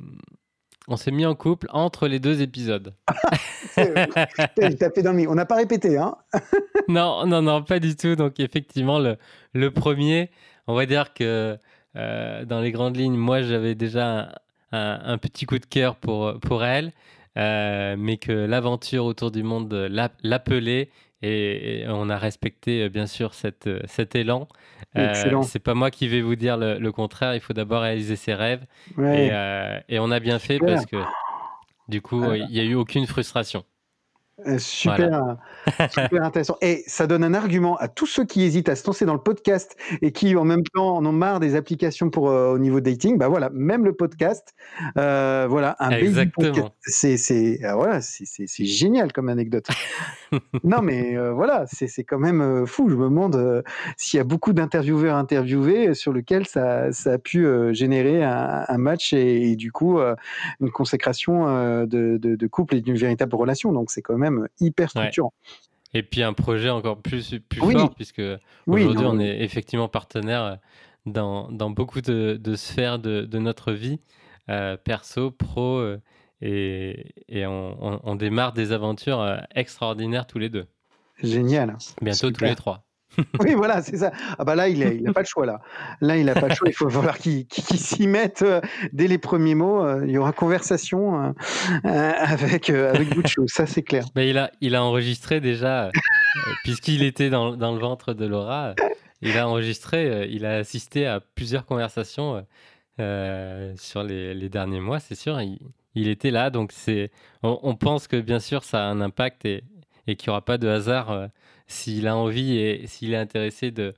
[0.87, 2.93] on s'est mis en couple entre les deux épisodes.
[3.77, 6.15] On n'a pas répété, hein
[6.87, 8.15] Non, non, non, pas du tout.
[8.15, 9.17] Donc effectivement, le,
[9.53, 10.29] le premier,
[10.67, 11.57] on va dire que
[11.95, 14.35] dans les grandes lignes, moi j'avais déjà
[14.71, 16.91] un, petit coup de cœur pour, pour elle.
[17.37, 19.73] Euh, mais que l'aventure autour du monde
[20.21, 20.89] l'appelait
[21.21, 24.47] et, on a respecté euh, bien sûr cette, euh, cet élan.
[24.97, 28.33] Euh, c'est pas moi qui vais vous dire le, contraire, il faut d'abord réaliser ses
[28.33, 28.65] rêves
[28.99, 29.29] et,
[29.87, 30.97] et, on a bien fait parce que
[31.87, 33.63] du coup il n'y a eu aucune frustration.
[34.47, 35.37] Euh, super,
[35.89, 36.57] super intéressant.
[36.61, 39.19] Et ça donne un argument à tous ceux qui hésitent à se lancer dans le
[39.19, 42.79] podcast et qui en même temps en ont marre des applications pour euh, au niveau
[42.79, 43.17] dating.
[43.17, 44.53] Bah voilà, même le podcast,
[44.97, 46.71] euh, voilà, un Exactement.
[46.81, 49.67] C'est c'est voilà, c'est génial comme anecdote.
[50.63, 52.89] non mais voilà, c'est quand même fou.
[52.89, 53.63] Je me demande
[53.97, 58.77] s'il y a beaucoup d'intervieweurs interviewés sur lequel ça, ça a pu générer un, un
[58.77, 59.99] match et, du coup
[60.59, 63.71] une consécration de, de, de couple et d'une véritable relation.
[63.71, 65.33] Donc c'est quand même hyper structurant.
[65.93, 68.21] Et puis un projet encore plus, plus fort, puisque
[68.65, 70.55] aujourd'hui on est effectivement partenaire euh,
[71.05, 73.99] dans, dans beaucoup de, sphères de, de, notre vie,
[74.49, 76.01] euh, perso, pro, euh,
[76.41, 80.65] et, et on, démarre des aventures extraordinaires tous les deux.
[81.21, 81.77] Génial.
[82.01, 82.83] Bientôt tous les trois.
[83.39, 84.11] oui, voilà, c'est ça.
[84.37, 85.59] Ah bah là, il n'a pas le choix là.
[85.99, 86.69] Là, il n'a pas le choix.
[86.69, 88.61] Il faut falloir qu'il s'y mette euh,
[88.93, 89.83] dès les premiers mots.
[89.83, 91.33] Euh, il y aura conversation
[91.85, 93.09] euh, avec avec
[93.47, 94.05] ça c'est clair.
[94.15, 95.91] Mais il a il a enregistré déjà,
[96.63, 98.75] puisqu'il était dans, dans, le ventre de Laura.
[99.21, 102.45] Il a enregistré, il a assisté à plusieurs conversations
[102.97, 105.39] sur les, les, derniers mois, c'est sûr.
[105.41, 105.59] Il,
[105.95, 107.11] il, était là, donc c'est.
[107.43, 109.63] On, on, pense que bien sûr ça a un impact et,
[110.07, 111.29] et qu'il n'y aura pas de hasard
[111.71, 113.93] s'il a envie et s'il est intéressé de,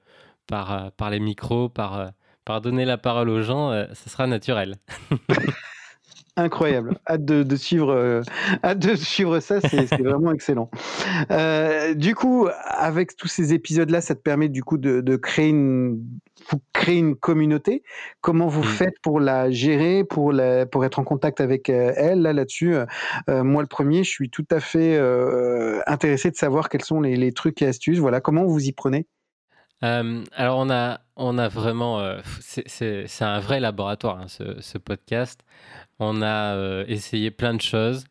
[0.48, 2.08] par, euh, par les micros, par, euh,
[2.46, 4.76] par donner la parole aux gens, euh, ce sera naturel.
[6.36, 6.98] Incroyable.
[7.08, 8.24] Hâte de, suivre,
[8.64, 10.70] hâte de suivre ça, c'est vraiment excellent.
[11.96, 16.04] du coup, avec tous ces épisodes-là, ça te permet du coup de, créer une,
[16.74, 17.84] créer une communauté.
[18.22, 18.76] Comment vous mmh.
[18.78, 22.22] faites pour la gérer, pour, la, pour être en contact avec elle?
[22.24, 22.76] Là là-dessus
[23.28, 25.00] Moi, le premier, je suis tout à fait
[25.86, 28.00] intéressé de savoir quels sont les, les, trucs et astuces.
[28.00, 29.06] Voilà, comment vous y prenez?
[29.84, 32.02] Alors on a, on a vraiment,
[32.40, 35.44] c'est un vrai laboratoire hein, ce, ce, podcast.
[36.00, 38.06] On a euh, essayé plein de choses.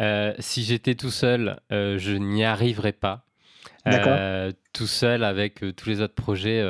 [0.00, 3.24] Euh, si j'étais tout seul, euh, je n'y arriverais pas.
[4.72, 6.62] tout seul avec tous les autres projets.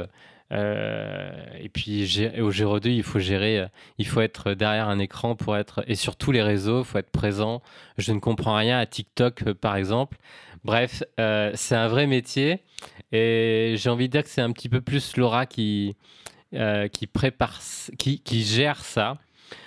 [0.51, 3.67] et puis au Géro 2, il faut gérer,
[3.99, 6.99] il faut être derrière un écran pour être, et sur tous les réseaux, il faut
[6.99, 7.61] être présent.
[7.97, 10.17] Je ne comprends rien à TikTok, par exemple.
[10.65, 12.63] Bref, c'est un vrai métier.
[13.13, 15.97] Et j'ai envie de dire que c'est un petit peu plus Laura qui,
[16.93, 17.61] qui prépare,
[17.99, 19.19] qui, qui gère ça.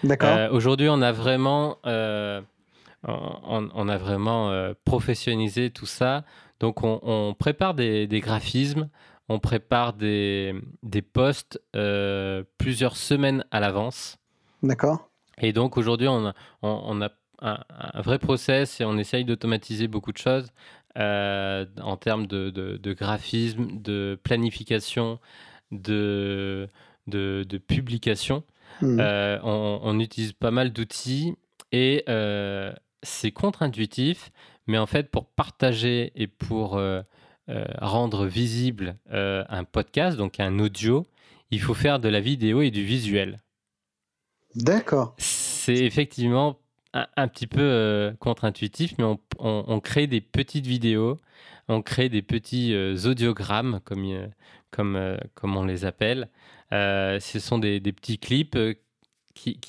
[0.04, 0.30] D'accord.
[0.30, 2.42] Euh, aujourd'hui, on a vraiment, euh,
[3.04, 6.24] on, a vraiment euh, professionnalisé tout ça.
[6.60, 8.90] Donc, on, prépare des, graphismes,
[9.30, 11.60] on prépare des, des posts
[12.58, 14.18] plusieurs semaines à l'avance.
[14.62, 15.10] D'accord.
[15.40, 20.12] Et donc, aujourd'hui, on a, on, a un, vrai process et on essaye d'automatiser beaucoup
[20.12, 20.52] de choses
[20.96, 25.20] en termes de, de, graphisme, de planification,
[25.72, 26.68] de,
[27.08, 28.44] de, de publication.
[28.82, 29.00] Mmh.
[29.00, 31.36] Euh, on, utilise pas mal d'outils
[31.72, 32.74] et euh,
[33.04, 34.32] c'est contre-intuitif,
[34.68, 37.02] mais en fait, pour partager et pour euh,
[37.48, 41.06] rendre visible un podcast, donc un audio,
[41.52, 43.42] il faut faire de la vidéo et du visuel.
[44.56, 45.16] D'accord.
[45.18, 46.60] C'est effectivement
[46.94, 49.06] un, petit peu contre-intuitif, mais
[49.40, 51.20] on, crée des petites vidéos,
[51.68, 52.76] on crée des petits
[53.06, 54.30] audiogrammes, comme,
[54.72, 56.30] comme, comme on les appelle,
[56.74, 58.74] euh, ce sont des, petits clips euh,
[59.36, 59.60] qui,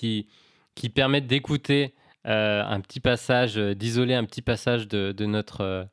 [0.74, 1.94] qui, permettent d'écouter
[2.26, 5.88] euh, un petit passage, d'isoler un petit passage de, notre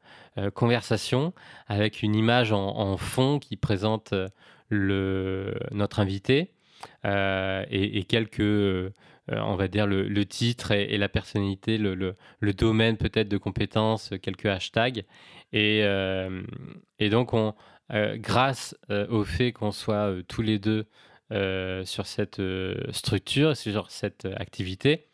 [0.53, 1.33] conversation
[1.67, 4.13] avec une image en, fond qui présente
[4.69, 6.53] le, notre invité
[7.03, 8.93] et, quelques,
[9.31, 14.45] on va dire, le, titre et, la personnalité, le, le, domaine peut-être de compétences, quelques
[14.45, 15.05] hashtags.
[15.53, 15.79] Et,
[16.99, 17.53] et donc, on,
[17.91, 20.85] euh, grâce euh, au fait qu'on soit euh, tous les deux
[21.85, 22.41] sur cette
[22.89, 25.05] structure, sur cette activité,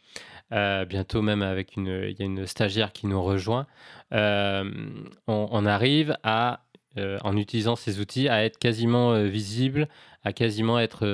[0.49, 3.67] bientôt même avec une, il y a une stagiaire qui nous rejoint,
[4.13, 9.89] on, arrive à, en utilisant ces outils, à être quasiment visible,
[10.23, 11.05] à quasiment être,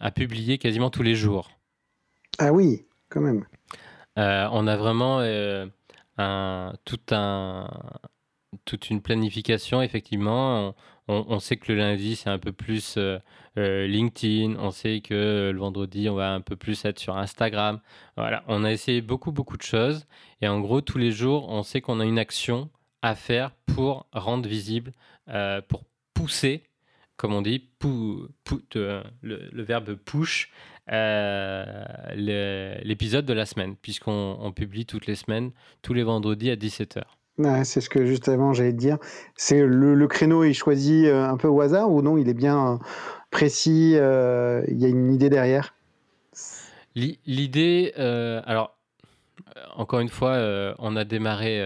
[0.00, 1.48] à publier quasiment tous les jours.
[2.38, 3.44] Ah oui, quand même.
[4.16, 5.20] on a vraiment
[6.18, 7.68] un, tout un,
[8.64, 10.74] toute une planification, effectivement.
[11.10, 13.18] On, sait que le lundi, c'est un peu plus euh,
[13.56, 14.56] euh, LinkedIn.
[14.58, 17.80] On sait que le vendredi, on va un peu plus être sur Instagram.
[18.18, 20.06] Voilà, on a essayé beaucoup, beaucoup de choses.
[20.42, 22.68] Et en gros, tous les jours, on sait qu'on a une action
[23.00, 24.92] à faire pour rendre visible,
[25.30, 26.64] euh, pour pousser,
[27.18, 30.50] comme on dit, le, le, verbe push,
[32.16, 35.50] l'épisode de la semaine, puisqu'on publie toutes les semaines,
[35.82, 37.02] tous les vendredis à 17h
[37.64, 38.98] c'est ce que justement j'allais te dire.
[39.36, 42.18] C'est le, créneau est choisi euh, un peu au hasard ou non?
[42.18, 42.76] Il est bien euh,
[43.30, 43.92] précis.
[43.96, 45.74] Euh, il y a une idée derrière?
[46.94, 48.76] L'idée, alors
[49.76, 50.36] encore une fois,
[50.80, 51.62] on a démarré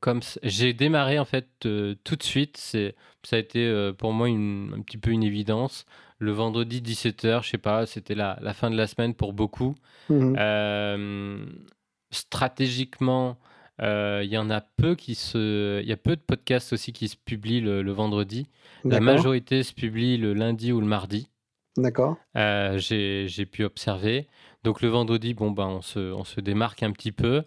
[0.00, 2.56] comme j'ai démarré en fait tout de suite.
[2.56, 5.86] C'est ça a été pour moi un petit peu une évidence.
[6.18, 9.74] Le vendredi 17h, je sais pas, c'était la, la, fin de la semaine pour beaucoup.
[10.08, 10.36] Mmh
[12.12, 13.38] stratégiquement,
[13.80, 16.92] euh, il y en a peu qui se, il y a peu de podcasts aussi
[16.92, 18.46] qui se publient le, vendredi.
[18.84, 21.28] La majorité se publie le lundi ou le mardi.
[21.76, 22.16] D'accord.
[22.36, 24.28] Euh, j'ai pu observer.
[24.62, 27.42] Donc le vendredi, bon ben on se, on se démarque un petit peu.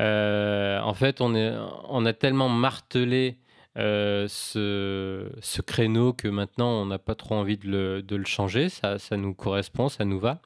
[0.00, 1.52] Euh, en fait, on, est,
[1.88, 3.36] on a tellement martelé
[3.76, 8.68] ce, ce, créneau que maintenant on n'a pas trop envie de le, de le changer.
[8.68, 10.40] Ça, ça, nous correspond, ça nous va.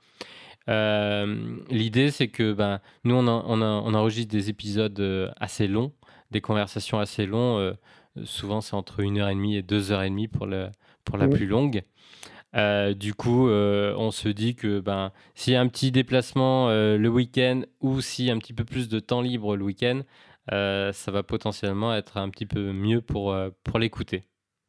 [1.70, 5.92] L'idée, c'est que ben, nous, on, on, on, enregistre des épisodes assez longs,
[6.30, 7.74] des conversations assez longues.
[8.24, 10.68] souvent, c'est entre une heure et demie et deux heures et demie pour, le,
[11.04, 11.82] pour la plus longue.
[12.56, 16.68] Euh, du coup, euh, on se dit que ben, s'il y a un petit déplacement
[16.68, 19.64] euh, le week-end ou s'il y a un petit peu plus de temps libre le
[19.64, 20.02] week-end,
[20.48, 23.34] ça va potentiellement être un petit peu mieux pour,
[23.64, 24.24] pour l'écouter.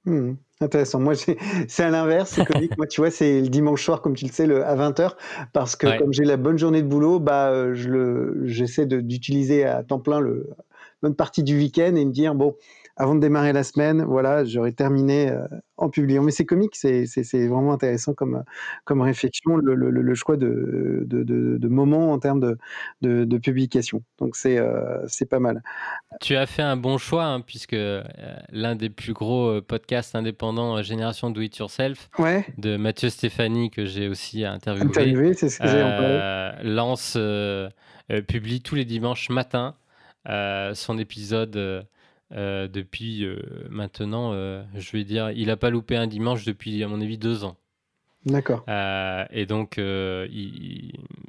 [0.06, 1.00] Hmm, intéressant.
[1.00, 1.14] Moi,
[1.68, 2.78] c'est à l'inverse, c'est comique.
[2.78, 5.12] Moi, tu vois, c'est le dimanche soir, comme tu le sais, le, à 20h,
[5.52, 10.20] parce que comme j'ai la bonne journée de boulot, bah, j'essaie d'utiliser à temps plein
[10.20, 10.50] le
[11.02, 12.56] bonne partie du week-end et me dire, bon,
[12.98, 16.24] avant de démarrer la semaine, voilà, j'aurais terminé euh, en publiant.
[16.24, 17.06] Mais c'est comique, c'est
[17.48, 18.44] vraiment intéressant comme,
[18.86, 22.56] comme réflexion, le, le, choix de, de, de, moments en termes
[23.02, 24.02] de, publication.
[24.20, 25.62] Donc c'est euh, c'est pas mal.
[26.22, 28.02] Tu as fait un bon choix, hein, puisque euh,
[28.52, 32.46] l'un des plus gros podcasts indépendants Génération Do It Yourself, ouais.
[32.58, 37.18] de Mathieu Stéphanie, que j'ai aussi interviewé, interviewé c'est ce que j'ai lance,
[38.28, 39.76] publie tous les dimanches matin
[40.26, 41.86] son épisode
[42.32, 43.38] euh, depuis euh,
[43.70, 47.18] maintenant, euh, je vais dire, il n'a pas loupé un dimanche depuis, à mon avis,
[47.18, 47.58] deux ans.
[48.26, 48.64] D'accord.
[48.68, 49.80] et donc,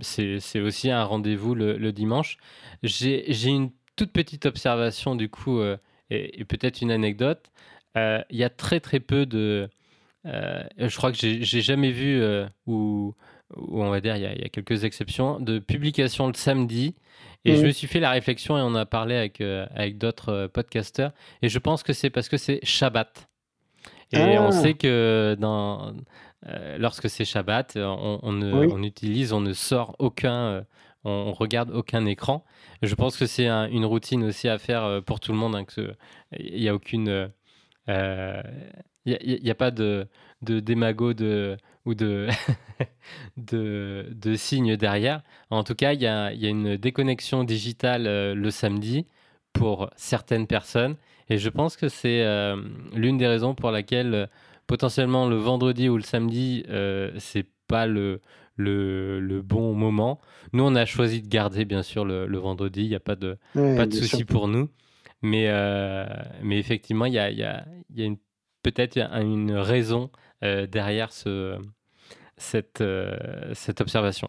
[0.01, 2.38] c'est aussi un rendez-vous le, dimanche.
[2.82, 5.61] J'ai une toute petite observation, du coup,
[6.09, 7.51] et, peut-être une anecdote.
[7.97, 9.68] Il y a très, très peu de.
[10.24, 12.18] je crois que j'ai jamais vu,
[12.66, 13.14] ou,
[13.55, 16.94] on va dire, il y, il y, a quelques exceptions, de publication le samedi
[17.47, 20.30] et je me suis fait la réflexion et on a parlé avec, euh, avec d'autres
[20.30, 21.12] euh, podcasteurs.
[21.42, 23.28] Et je pense que c'est parce que c'est Shabbat.
[24.12, 24.53] Et on ah.
[24.53, 25.94] sait que dans,
[26.49, 30.64] euh, lorsque c'est Shabbat, on, on, on, utilise, on ne sort aucun,
[31.05, 32.44] on, regarde aucun écran.
[32.82, 35.57] Je pense que c'est une routine aussi à faire pour tout le monde.
[35.57, 35.64] Hein,
[36.38, 37.30] il n'y a aucune.
[37.88, 40.07] Il n'y a, pas de,
[40.43, 42.28] de démago de, ou de,
[43.37, 45.22] de, de, signes derrière.
[45.51, 49.07] En tout cas, il y a, y a, une déconnexion digitale euh, le samedi
[49.53, 50.97] pour certaines personnes.
[51.28, 52.57] Et je pense que c'est euh,
[52.95, 54.26] l'une des raisons pour laquelle euh,
[54.66, 56.64] potentiellement le vendredi ou le samedi,
[57.18, 58.20] c'est pas le,
[58.57, 60.20] le, le, bon moment.
[60.53, 62.82] Nous, on a choisi de garder bien sûr le, le vendredi.
[62.82, 64.68] Il n'y a pas de, pas de souci pour nous.
[65.22, 65.49] Mais,
[66.43, 67.64] mais effectivement, il y a, y a,
[67.95, 68.11] y a
[68.66, 71.59] peut-être une raison euh, derrière ce,
[72.37, 73.16] cette, euh,
[73.55, 74.28] cette observation.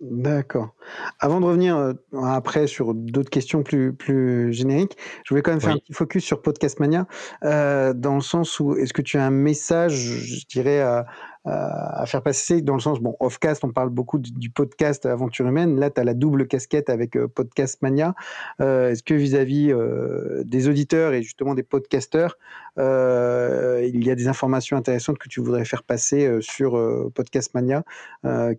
[0.00, 0.74] D'accord.
[1.18, 5.60] Avant de revenir euh, après sur d'autres questions plus, plus génériques, je voulais quand même
[5.60, 7.06] faire un petit focus sur Podcast Mania,
[7.42, 11.06] dans le sens où est-ce que tu as un message, je dirais, à,
[11.48, 15.78] à faire passer dans le sens, bon, Offcast, on parle beaucoup du, podcast Aventure Humaine.
[15.78, 18.14] Là, tu as la double casquette avec euh, Podcast Mania.
[18.60, 22.36] Euh, est-ce que vis-à-vis euh, des auditeurs et justement des podcasteurs,
[22.76, 26.72] il y a des informations intéressantes que tu voudrais faire passer sur
[27.12, 27.82] Podcast Mania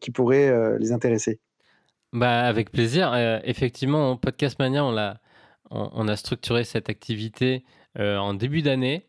[0.02, 1.40] qui pourraient les intéresser?
[2.12, 3.14] Bah, Avec plaisir.
[3.46, 5.18] effectivement, Podcast Mania, on a,
[5.72, 7.64] on, a structuré cette activité
[7.98, 9.08] en début d'année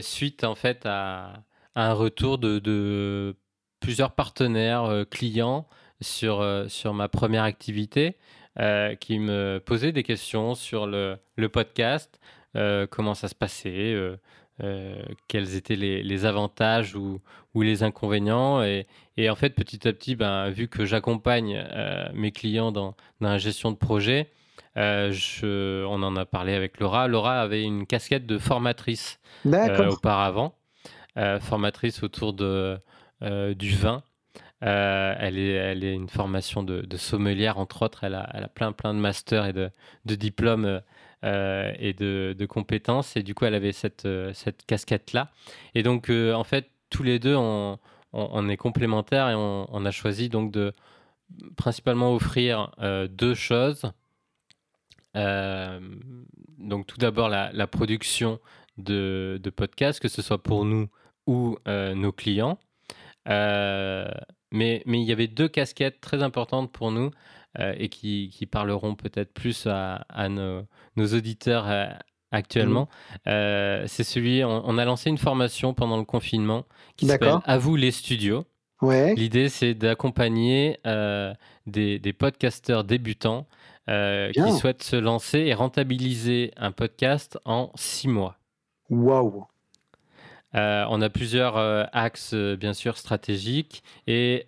[0.00, 1.42] suite en fait à
[1.74, 3.34] un retour de,
[3.80, 5.66] plusieurs partenaires euh, clients
[6.00, 8.16] sur, euh, sur ma première activité
[8.58, 11.18] euh, qui me posaient des questions sur le,
[11.52, 12.18] podcast,
[12.90, 13.96] comment ça se passait,
[15.28, 17.20] quels étaient les, avantages ou,
[17.54, 18.62] ou, les inconvénients.
[18.62, 21.66] Et, et, en fait, petit à petit, ben, vu que j'accompagne
[22.14, 24.30] mes clients dans, dans, la gestion de projet,
[24.76, 27.08] je, on en a parlé avec Laura.
[27.08, 30.54] Laura avait une casquette de formatrice auparavant.
[31.16, 32.76] Euh, formatrice autour de,
[33.22, 34.02] euh, du vin.
[34.64, 38.02] Euh, elle, est, elle est une formation de, sommelière, entre autres.
[38.02, 39.70] Elle a, plein, plein de masters et de,
[40.06, 40.80] de diplômes
[41.22, 43.16] et de, de, compétences.
[43.16, 45.30] Et du coup, elle avait cette, cette casquette-là.
[45.76, 47.78] Et donc, en fait, tous les deux, on,
[48.12, 50.72] on, est complémentaires et on, a choisi donc de
[51.56, 52.72] principalement offrir
[53.08, 53.92] deux choses.
[55.14, 58.40] donc, tout d'abord, la, production
[58.78, 60.88] de podcasts, que ce soit pour nous
[61.26, 62.58] ou euh, nos clients.
[63.28, 64.08] Euh,
[64.52, 67.10] mais, mais il y avait deux casquettes très importantes pour nous
[67.58, 70.62] euh, et qui, qui parleront peut-être plus à, à nos,
[70.96, 71.66] nos, auditeurs
[72.30, 72.88] actuellement.
[73.26, 73.86] Mmh.
[73.86, 76.64] c'est celui, on, a lancé une formation pendant le confinement
[76.96, 78.44] qui s'appelle À vous les studios.
[78.82, 79.14] Ouais.
[79.14, 80.78] L'idée, c'est d'accompagner
[81.66, 83.46] des, des, podcasteurs débutants
[83.86, 88.36] qui souhaitent se lancer et rentabiliser un podcast en six mois.
[88.90, 89.46] Waouh
[90.54, 94.44] euh, on a plusieurs euh, axes, euh, bien sûr, stratégiques et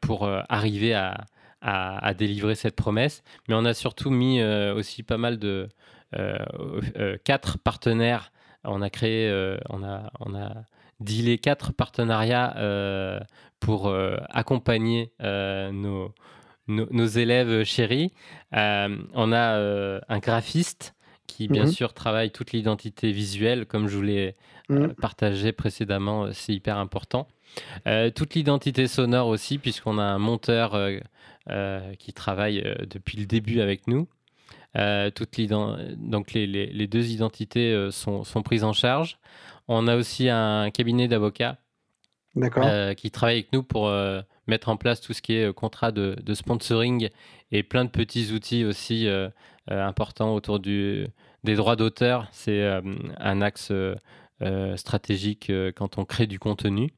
[0.00, 3.22] pour arriver à, délivrer cette promesse.
[3.48, 5.68] Mais on a surtout mis aussi pas mal de
[7.24, 8.32] quatre partenaires
[8.66, 9.30] on a créé,
[9.68, 10.32] on a, on
[11.00, 12.54] dealé quatre partenariats
[13.60, 13.94] pour
[14.30, 16.12] accompagner nos,
[16.68, 18.12] nos, élèves chéris.
[18.52, 20.94] on a un graphiste
[21.26, 21.72] qui, bien mhm.
[21.72, 24.34] sûr, travaille toute l'identité visuelle, comme je vous l'ai
[24.68, 24.94] mhm.
[24.94, 27.26] partagé précédemment, c'est hyper important.
[28.14, 30.78] toute l'identité sonore aussi, puisqu'on a un monteur
[31.98, 34.08] qui travaille depuis le début avec nous.
[35.14, 35.40] toutes
[35.96, 39.18] donc les, les, deux identités sont, sont, prises en charge.
[39.68, 41.58] On a aussi un cabinet d'avocats
[42.96, 43.88] qui travaille avec nous pour
[44.46, 47.08] mettre en place tout ce qui est contrat de, sponsoring
[47.50, 49.08] et plein de petits outils aussi
[49.68, 51.06] importants autour du,
[51.44, 52.28] des droits d'auteur.
[52.32, 52.62] C'est
[53.18, 53.72] un axe
[54.76, 56.92] stratégique quand on crée du contenu.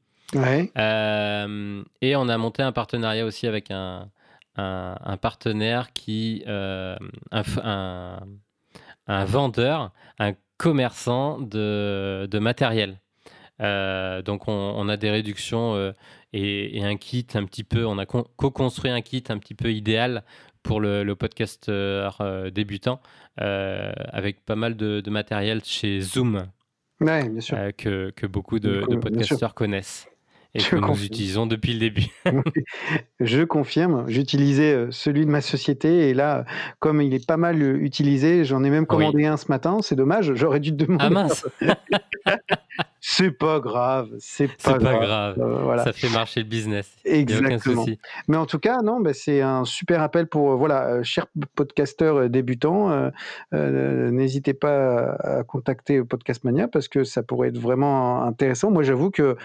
[2.01, 4.09] et on a monté un partenariat aussi avec un,
[4.57, 6.97] un, partenaire qui, un,
[9.07, 12.99] un, vendeur, un commerçant de, de matériel.
[13.61, 15.91] Euh, donc on, a des réductions euh,
[16.33, 20.23] et, un kit un petit peu, on a co-construit un kit un petit peu idéal
[20.61, 22.99] pour le, le podcasteur euh, débutant
[23.37, 26.47] avec pas mal de, matériel chez Zoom
[26.99, 27.57] bien sûr.
[27.77, 30.07] Que, que, beaucoup de, de podcasteurs connaissent
[30.55, 32.07] et que nous utilisons depuis le début.
[33.19, 34.05] je confirme.
[34.07, 36.45] J'utilisais celui de ma société et là,
[36.79, 39.77] comme il est pas mal utilisé, j'en ai même commandé un ce matin.
[39.81, 41.03] C'est dommage, j'aurais dû te demander.
[41.05, 41.45] Ah mince
[42.99, 45.39] C'est pas grave, c'est pas, grave.
[45.39, 45.83] Euh, voilà.
[45.83, 46.89] Ça fait marcher le business.
[47.05, 47.85] Exactement.
[48.27, 53.11] Mais en tout cas, non, bah, c'est un super appel pour voilà, chers podcasteurs débutants.
[53.51, 58.71] N'hésitez pas à, contacter Podcast Mania parce que ça pourrait être vraiment intéressant.
[58.71, 59.37] Moi, j'avoue que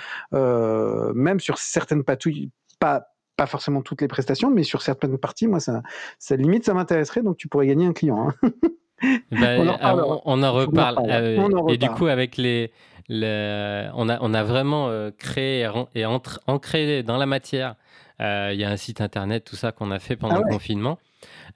[1.14, 5.60] même sur certaines patouilles, pas pas forcément toutes les prestations, mais sur certaines parties, moi,
[5.60, 5.82] ça,
[6.18, 7.22] ça limite, ça m'intéresserait.
[7.22, 8.28] Donc, tu pourrais gagner un client.
[8.28, 8.50] Hein.
[9.30, 10.98] Bah, on, en reparle.
[11.08, 12.70] Euh, et du coup, avec les,
[13.08, 17.74] on, a, on a vraiment euh, créé et ancré dans la matière.
[18.20, 20.52] Euh, il y a un site internet, tout ça qu'on a fait pendant ah le
[20.52, 20.98] confinement.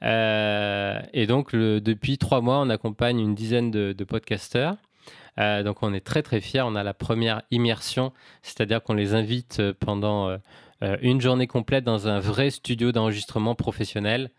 [0.02, 4.76] et donc, depuis trois mois, on accompagne une dizaine de, de podcasteurs.
[5.38, 6.62] donc, on est très très fiers.
[6.62, 10.36] On a la première immersion, c'est-à-dire qu'on les invite pendant
[10.80, 14.30] une journée complète dans un vrai studio d'enregistrement professionnel.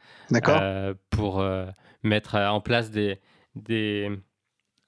[1.10, 1.42] pour
[2.04, 3.20] mettre euh, en place des,
[3.56, 4.10] des,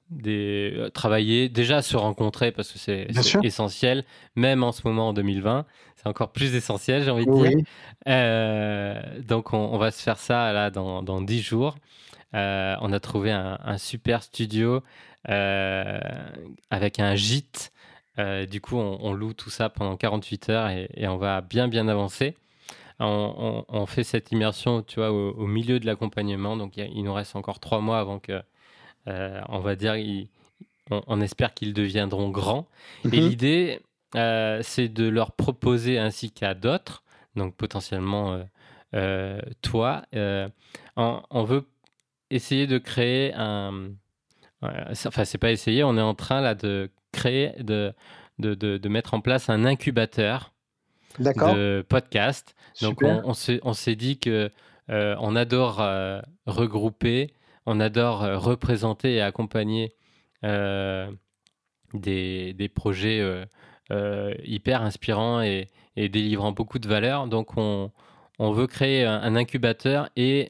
[0.10, 3.08] des euh, travailler déjà se rencontrer parce que c'est
[3.44, 4.06] essentiel,
[4.36, 7.66] même en ce moment en 2020, c'est encore plus essentiel, j'ai envie de dire.
[8.08, 11.76] Euh, donc on, va se faire ça là dans, dans 10 jours.
[12.34, 14.82] on a trouvé un, super studio
[15.26, 17.72] avec un gîte.
[18.50, 21.88] du coup, on, loue tout ça pendant 48 heures et, et on va bien bien
[21.88, 22.36] avancer
[23.00, 26.58] on, fait cette immersion, tu vois, au, milieu de l'accompagnement.
[26.58, 28.42] Donc, il, nous reste encore trois mois avant que,
[29.08, 29.96] euh, on va dire,
[30.92, 32.68] on, espère qu'ils deviendront grands.
[33.06, 33.30] Et mhm.
[33.30, 33.80] l'idée,
[34.16, 37.04] euh, c'est de leur proposer ainsi qu'à d'autres,
[37.36, 38.42] donc potentiellement
[38.96, 40.04] euh, toi,
[40.98, 41.66] on, veut
[42.30, 43.92] essayer de créer un.
[44.62, 47.94] Enfin, c'est pas essayer, on est en train là de créer, de,
[48.40, 50.52] de, de mettre en place un incubateur
[51.18, 52.56] de podcast.
[52.82, 53.34] Donc on,
[53.64, 54.52] on s'est dit que
[54.90, 57.34] euh, on adore euh, regrouper,
[57.66, 59.94] on adore euh, représenter et accompagner
[60.42, 61.10] des,
[62.54, 63.46] des, projets
[64.46, 67.28] hyper inspirants et, et, délivrant beaucoup de valeur.
[67.28, 67.92] Donc on,
[68.40, 70.50] on veut créer un, incubateur et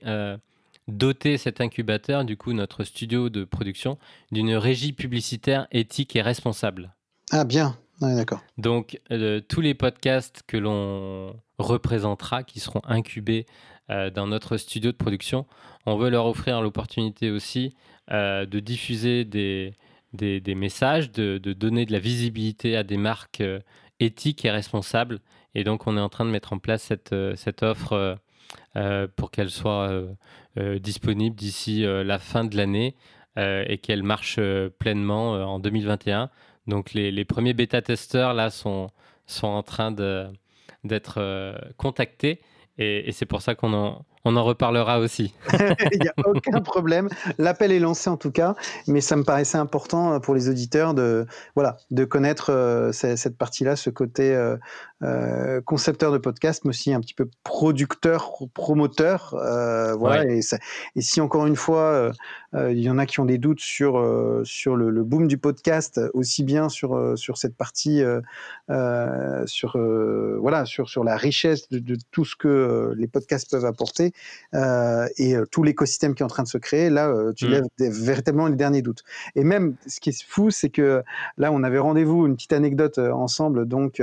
[0.87, 3.97] doter cet incubateur, du coup notre studio de production,
[4.31, 6.93] d'une régie publicitaire éthique et responsable.
[7.31, 8.41] Ah bien, d'accord.
[8.57, 13.45] Donc, euh, tous les podcasts que l'on représentera, qui seront incubés
[13.89, 15.45] euh, dans notre studio de production,
[15.85, 17.75] on veut leur offrir l'opportunité aussi
[18.11, 19.75] euh, de diffuser des,
[20.55, 23.43] messages, de, donner de la visibilité à des marques
[23.99, 25.19] éthiques et responsables.
[25.55, 26.93] Et donc, on est en train de mettre en place
[27.35, 28.17] cette offre
[29.15, 29.91] pour qu'elle soit
[30.57, 32.95] disponible d'ici la fin de l'année
[33.35, 34.39] et qu'elle marche
[34.77, 36.29] pleinement en 2021
[36.69, 38.89] donc les, premiers bêta-testeurs là sont,
[39.25, 42.41] sont en train d'être euh, contactés
[42.77, 45.33] et, c'est pour ça qu'on en, on en reparlera aussi.
[45.91, 47.09] Il n'y a aucun problème.
[47.37, 48.55] L'appel est lancé en tout cas,
[48.87, 53.37] mais ça me paraissait important euh, pour les auditeurs de, voilà, de connaître euh, cette
[53.37, 54.33] partie-là, ce côté
[55.65, 59.33] concepteur de podcast, mais aussi un petit peu producteur, promoteur.
[59.33, 60.25] Euh, voilà.
[60.25, 60.41] Et,
[60.95, 62.13] et, si encore une fois,
[62.53, 64.03] euh, il y en a qui ont des doutes sur
[64.43, 68.01] sur le, le, boom du podcast, aussi bien sur sur cette partie,
[69.45, 69.77] sur
[70.39, 74.11] voilà, sur sur la richesse de, de, tout ce que les podcasts peuvent apporter,
[74.53, 77.49] et tout l'écosystème qui est en train de se créer, là, tu mmh.
[77.49, 79.03] lèves véritablement les derniers doutes.
[79.35, 81.03] Et même, ce qui est fou, c'est que
[81.37, 84.01] là, on avait rendez-vous, une petite anecdote ensemble, donc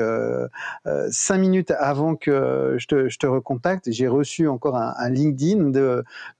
[1.10, 5.70] cinq minutes avant que je te, je te recontacte, j'ai reçu encore un, un LinkedIn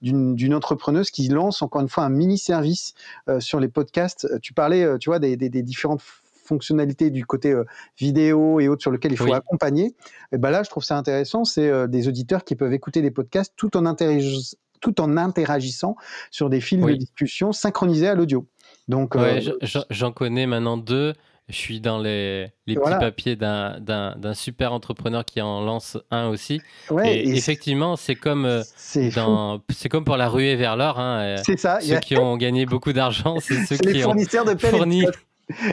[0.01, 2.93] d'une entrepreneuse qui lance encore une fois un mini service
[3.39, 4.27] sur les podcasts.
[4.41, 6.01] Tu parlais, tu vois, des, des, des différentes
[6.47, 7.65] fonctionnalités du côté euh,
[7.99, 9.93] vidéo et autres sur lequel il faut accompagner,
[10.31, 11.43] et ben là, je trouve ça intéressant.
[11.43, 13.95] C'est euh, des auditeurs qui peuvent écouter des podcasts tout en,
[14.79, 15.97] tout en interagissant
[16.31, 18.47] sur des fils de discussion synchronisés à l'audio.
[18.87, 19.41] Donc, euh,
[19.89, 21.13] j'en connais maintenant deux.
[21.49, 26.61] Je suis dans les, les petits papiers d'un super entrepreneur qui en lance un aussi.
[27.03, 30.99] et, effectivement, c'est comme, c'est comme pour la ruée vers l'or.
[30.99, 31.37] Hein.
[31.45, 31.79] C'est ça.
[31.81, 34.15] Ceux qui ont gagné beaucoup d'argent, c'est ceux qui ont
[34.59, 35.05] fourni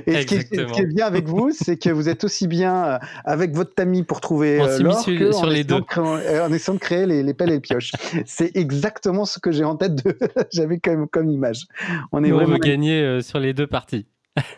[0.07, 3.53] et ce qui, est, bien avec vous, c'est que vous êtes aussi bien euh, avec
[3.55, 5.81] votre tamis pour trouver euh, l'or sur, sur les deux.
[5.99, 7.93] Euh, en essayant de créer les, les pelles et les pioches.
[8.25, 10.17] c'est exactement ce que j'ai en tête de
[10.53, 11.67] j'avais comme, comme image.
[12.13, 14.07] On est vraiment gagner sur les deux parties.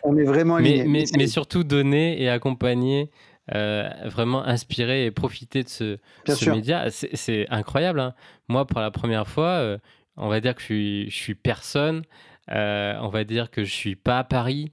[0.03, 3.11] On est vraiment mais, mais, mais, surtout donner et accompagner,
[3.51, 5.97] vraiment inspirer et profiter de ce,
[6.27, 6.87] ce média.
[6.89, 7.99] C'est incroyable.
[7.99, 8.13] Hein.
[8.47, 9.77] Moi, pour la première fois,
[10.15, 12.03] on va dire que je suis, je suis personne.
[12.49, 14.71] on va dire que je suis pas à Paris.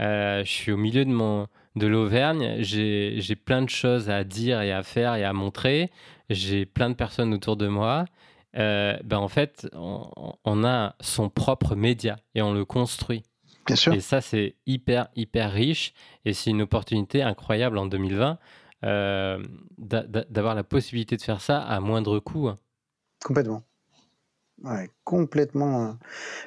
[0.00, 1.46] Euh, je suis au milieu de, mon,
[1.76, 2.56] de l'Auvergne.
[2.60, 5.90] J'ai, plein de choses à dire et à faire et à montrer.
[6.30, 8.06] J'ai plein de personnes autour de moi.
[8.56, 13.22] Euh, ben en fait, on, a son propre média et on le construit.
[13.70, 13.92] Bien sûr.
[13.94, 15.94] Et ça, c'est hyper, hyper riche.
[16.24, 18.38] Et c'est une opportunité incroyable en 2020
[18.84, 19.42] euh,
[19.78, 22.50] d'avoir la possibilité de faire ça à moindre coût.
[23.24, 23.62] Complètement.
[25.04, 25.96] Complètement,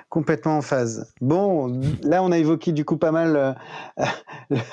[0.07, 1.11] complètement en phase.
[1.19, 3.57] Bon, là, on a évoqué du coup pas mal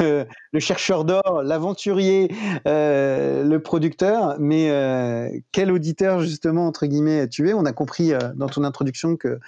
[0.01, 2.31] euh, le, chercheur d'or, l'aventurier,
[2.69, 7.55] euh, le producteur, mais euh, quel auditeur justement entre guillemets tu es?
[7.55, 9.41] On a compris dans ton introduction que,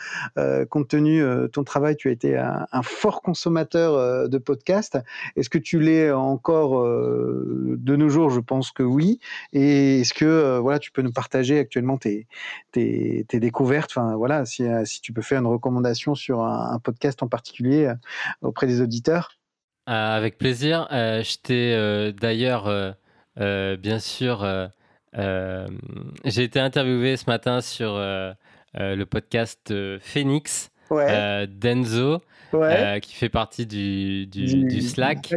[0.71, 4.99] compte tenu de ton travail, tu as été un, fort consommateur de podcasts.
[5.37, 8.31] Est-ce que tu l'es encore de nos jours?
[8.31, 9.21] Je pense que oui.
[9.53, 12.27] Et est-ce que voilà, tu peux nous partager actuellement tes,
[12.73, 13.82] tes découvertes?
[13.87, 17.95] Enfin voilà euh, si, tu peux faire une recommandation sur un, podcast en particulier euh,
[18.43, 19.39] auprès des auditeurs.
[19.89, 20.87] Euh, avec plaisir.
[20.91, 22.95] je t'ai d'ailleurs,
[23.37, 24.71] bien sûr,
[25.15, 32.21] j'ai été interviewé ce matin sur le podcast Phoenix d'Enzo.
[33.03, 34.29] qui fait partie du,
[34.83, 35.35] Slack,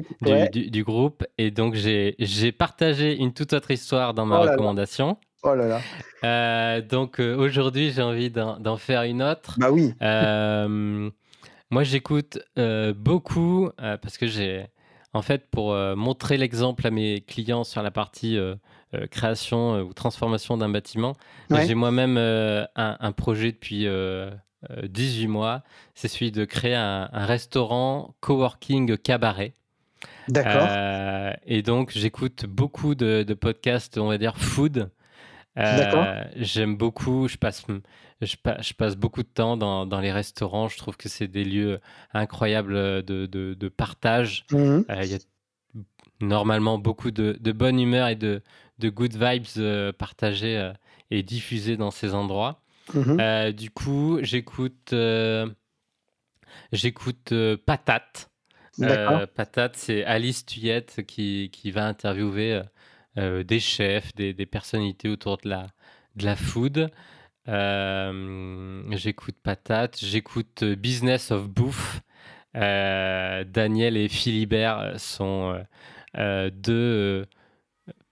[0.51, 1.25] du, groupe.
[1.39, 5.17] Et donc, j'ai partagé une toute autre histoire dans ma oh recommandation.
[5.47, 5.81] Oh là là.
[6.23, 9.55] Euh, donc euh, aujourd'hui, j'ai envie d'en faire une autre.
[9.59, 9.93] Bah oui.
[10.01, 11.09] Euh,
[11.69, 12.39] moi, j'écoute
[12.95, 14.65] beaucoup parce que j'ai,
[15.13, 18.39] en fait, pour montrer l'exemple à mes clients sur la partie
[19.11, 21.15] création ou transformation d'un bâtiment,
[21.51, 23.87] j'ai moi-même un, projet depuis
[24.83, 25.63] 18 mois.
[25.93, 29.53] C'est celui de créer un, restaurant coworking cabaret.
[30.27, 30.69] D'accord.
[31.45, 34.89] et donc, j'écoute beaucoup de, de, podcasts, on va dire, food.
[35.57, 37.65] Euh, j'aime beaucoup, je passe,
[38.21, 40.67] je, je, passe beaucoup de temps dans, dans, les restaurants.
[40.67, 41.79] Je trouve que c'est des lieux
[42.13, 44.45] incroyables de, de, de partage.
[44.51, 45.19] Mmh euh, il y a
[46.19, 48.41] normalement beaucoup de, de, bonne humeur et de,
[48.79, 50.71] de good vibes euh, partagées
[51.11, 52.61] et diffusées dans ces endroits.
[52.93, 54.93] Mmh du coup, j'écoute
[56.71, 57.33] j'écoute
[57.65, 58.29] Patate.
[58.77, 62.61] Patate, c'est Alice Tuyette qui, qui va interviewer
[63.17, 65.67] euh, des chefs, des, personnalités autour de la,
[66.15, 66.91] de la food.
[67.47, 72.01] Euh, j'écoute Patate, j'écoute Business of Bouffe.
[72.55, 75.57] Euh, Daniel et Philibert sont
[76.17, 77.25] deux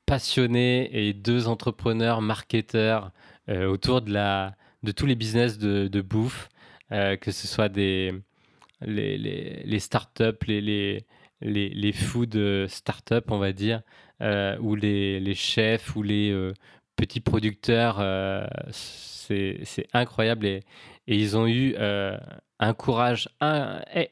[0.06, 3.12] passionnés et deux entrepreneurs, marketeurs
[3.50, 6.50] autour de, la, de tous les business de, de bouffe,
[6.90, 8.14] que ce soit des,
[8.82, 11.06] les, les, les startups, les, les,
[11.42, 16.54] les, les food startups, on va dire, euh, où les, chefs ou les euh,
[16.96, 20.46] petits producteurs, euh, c'est incroyable.
[20.46, 20.64] Et,
[21.06, 23.28] ils ont eu un courage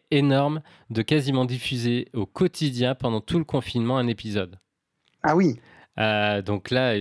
[0.10, 4.60] énorme de quasiment diffuser au quotidien pendant tout le confinement un épisode.
[5.24, 5.58] Ah oui.
[6.46, 6.94] donc là,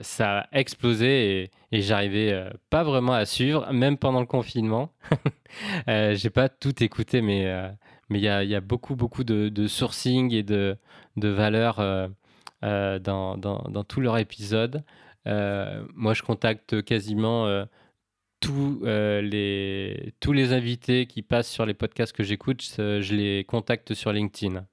[0.00, 4.92] ça a explosé et, j'arrivais pas vraiment à suivre, même pendant le confinement.
[5.88, 7.52] J'ai pas tout écouté, mais
[8.08, 10.76] mais il y a, beaucoup beaucoup de, sourcing et de,
[11.16, 11.80] de valeurs
[12.66, 14.82] euh, dans, dans, dans, tous leurs épisodes.
[15.28, 17.64] Euh, moi, je contacte quasiment euh,
[18.40, 23.94] tous, les, tous les invités qui passent sur les podcasts que j'écoute, je les contacte
[23.94, 24.66] sur LinkedIn.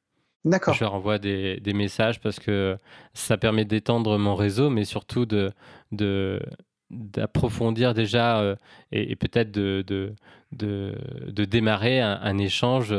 [0.44, 0.74] D'accord.
[0.74, 2.78] Je leur envoie des, des, messages parce que
[3.14, 5.52] ça permet d'étendre mon réseau, mais surtout de,
[5.92, 6.42] de,
[6.90, 8.58] d'approfondir déjà
[8.92, 10.16] et, peut-être de, de,
[10.52, 12.94] de, démarrer un, échange,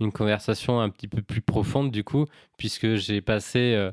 [0.00, 2.26] une conversation un petit peu plus profonde du coup,
[2.58, 3.90] puisque j'ai passé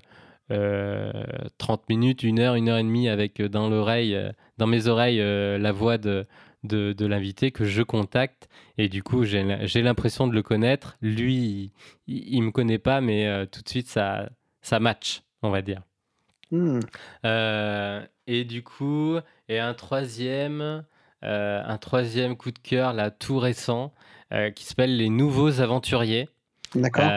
[0.49, 4.17] 30 minutes, une heure, une heure et demie avec dans l'oreille,
[4.57, 6.25] dans mes oreilles, la voix de,
[6.67, 8.47] de, l'invité que je contacte.
[8.77, 10.97] Et du coup, j'ai l'impression de le connaître.
[11.01, 11.71] Lui,
[12.07, 14.29] il ne me connaît pas, mais euh, tout de suite, ça,
[14.61, 15.81] ça match, on va dire.
[16.51, 16.79] Hmm.
[17.25, 19.17] Euh, et du coup,
[19.49, 20.85] et un troisième,
[21.23, 23.93] euh, un troisième coup de cœur, là, tout récent,
[24.55, 26.27] qui s'appelle Les Nouveaux Aventuriers.
[26.75, 27.09] D'accord.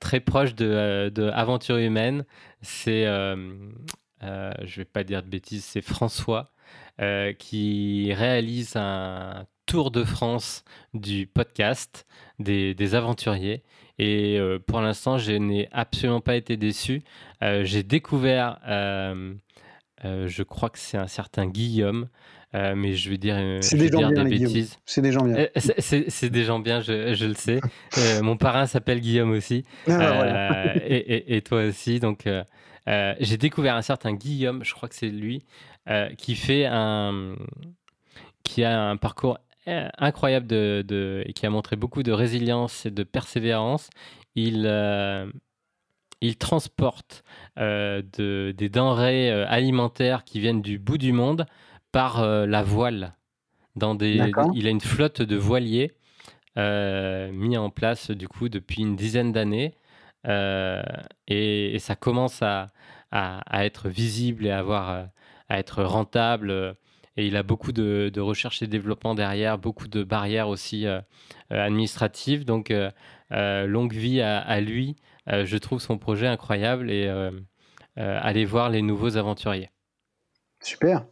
[0.00, 2.24] très proche de, de Aventure Humaine.
[2.62, 6.54] C'est, je vais pas dire de bêtises, c'est François
[7.00, 10.62] euh, qui réalise un tour de France
[10.92, 12.06] du podcast
[12.38, 13.64] des, aventuriers.
[13.98, 17.02] Et euh, pour l'instant, je n'ai absolument pas été déçu.
[17.42, 22.08] Euh, j'ai découvert, je crois que c'est un certain Guillaume,
[22.54, 24.78] mais je vais dire, c'est des, gens bien, des bêtises.
[24.86, 25.48] C'est des gens bien.
[25.56, 27.60] c'est des gens bien, je, le sais.
[28.22, 29.64] mon parrain s'appelle Guillaume aussi.
[29.88, 32.00] Ah, et, et, toi aussi.
[32.00, 32.28] Donc,
[32.86, 35.42] j'ai découvert un certain Guillaume, je crois que c'est lui,
[35.90, 37.36] euh, qui fait un,
[38.42, 39.38] qui a un parcours
[39.68, 43.90] euh, incroyable de, et qui a montré beaucoup de résilience et de persévérance.
[44.34, 45.30] Il, euh,
[46.22, 47.22] il transporte
[47.58, 51.44] de, des denrées alimentaires qui viennent du bout du monde
[51.94, 53.14] par la voile.
[53.76, 54.20] Dans des,
[54.54, 55.92] il a une flotte de voiliers
[56.56, 59.74] mis en place du coup depuis une dizaine d'années.
[60.26, 62.72] Et, ça commence à,
[63.10, 65.08] à, à, être visible et à avoir
[65.48, 66.50] à être rentable.
[66.50, 66.74] Euh,
[67.16, 71.00] et il a beaucoup de, recherche et développement derrière, beaucoup de barrières aussi euh,
[71.52, 72.44] euh, administratives.
[72.44, 72.72] Donc,
[73.30, 74.96] longue vie à, lui.
[75.28, 77.08] je trouve son projet incroyable et
[77.96, 79.70] allez voir les nouveaux aventuriers.
[80.60, 81.06] Super.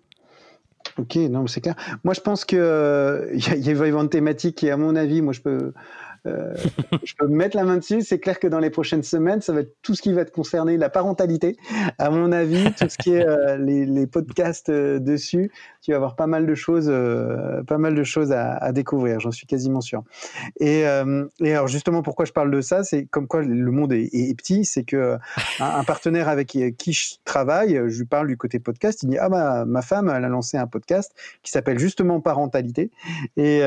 [0.99, 1.75] Ok, non, c'est clair.
[2.05, 2.59] Moi, je pense qu'il
[3.35, 5.73] il y, y avoir une thématique qui, à mon avis, moi, je peux,
[6.27, 6.55] euh,
[7.05, 8.03] je peux me mettre la main dessus.
[8.03, 10.31] C'est clair que dans les prochaines semaines, ça va être tout ce qui va te
[10.31, 11.57] concerner la parentalité.
[11.99, 15.51] À mon avis, tout ce qui est euh, les, podcasts euh, dessus,
[15.81, 16.93] tu vas avoir pas mal de choses,
[17.67, 19.21] pas mal de choses à, découvrir.
[19.21, 20.05] J'en suis quasiment sûr.
[20.61, 24.65] Et, alors justement, pourquoi je parle de ça, c'est comme quoi le monde est, petit.
[24.65, 25.19] C'est que
[25.59, 29.03] un, partenaire avec qui, je travaille, je lui parle du côté podcast.
[29.03, 31.13] Il dit ah bah ma femme, elle a lancé un podcast
[31.43, 32.91] qui s'appelle justement parentalité.
[33.37, 33.63] Et,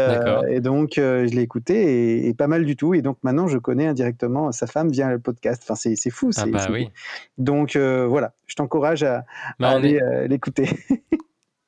[0.49, 2.93] et donc je l'ai écouté et, et pas mal du tout.
[2.93, 5.64] Et donc maintenant, je connais indirectement sa femme via le podcast.
[5.64, 6.30] Enfin, c'est, fou.
[6.38, 6.89] Ah bah oui.
[7.38, 9.26] Donc euh, voilà, je t'encourage à,
[9.60, 10.70] bah, aller euh, l'écouter.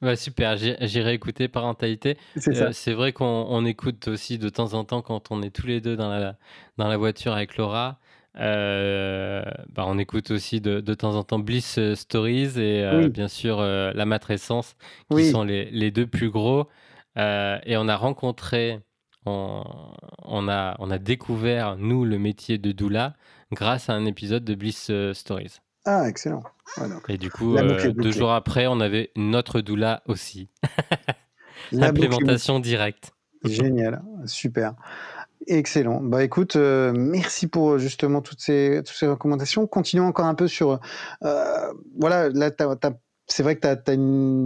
[0.02, 2.18] Ouais, super, j'irai écouter Parentalité.
[2.36, 5.68] C'est, euh, c'est vrai qu'on écoute aussi de temps en temps quand on est tous
[5.68, 6.36] les deux dans la,
[6.78, 8.00] dans la voiture avec Laura.
[8.36, 14.06] bah, on écoute aussi de, de, temps en temps Bliss Stories et bien sûr La
[14.06, 14.76] Matrescence,
[15.12, 16.68] qui sont les, les, deux plus gros.
[17.16, 18.82] et on a rencontré
[19.28, 23.16] on, a, on a découvert, nous, le métier de doula
[23.52, 25.60] grâce à un épisode de Bliss euh, Stories.
[25.86, 26.44] Ah, excellent.
[27.08, 30.50] Et du coup, euh, deux jours après, on avait notre doula aussi.
[31.72, 33.14] L'implémentation directe.
[33.46, 34.74] Génial, super.
[35.48, 36.02] Excellent.
[36.02, 39.66] Bah écoute, euh, merci pour justement toutes ces, toutes ces recommandations.
[39.66, 40.80] Continuons encore un peu sur.
[41.22, 42.98] voilà, là, tu as,
[43.28, 43.96] c'est vrai que tu as,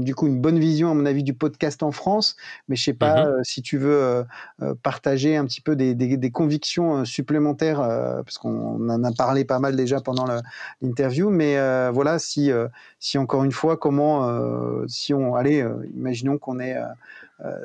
[0.04, 2.36] du coup une bonne vision, à mon avis, du podcast en France,
[2.68, 4.24] mais je sais pas mmh euh, si tu veux euh,
[4.62, 7.80] euh, partager un petit peu des, convictions supplémentaires,
[8.24, 10.26] parce qu'on en a parlé pas mal déjà pendant
[10.82, 11.56] l'interview, mais
[11.92, 12.52] voilà, si,
[13.00, 15.66] si encore une fois, comment, si on, allez,
[15.96, 16.78] imaginons qu'on est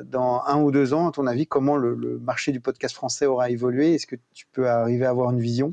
[0.04, 3.26] dans un ou deux ans, à ton avis, comment le, le marché du podcast français
[3.26, 3.94] aura évolué?
[3.94, 5.72] Est-ce que tu peux arriver à avoir une vision?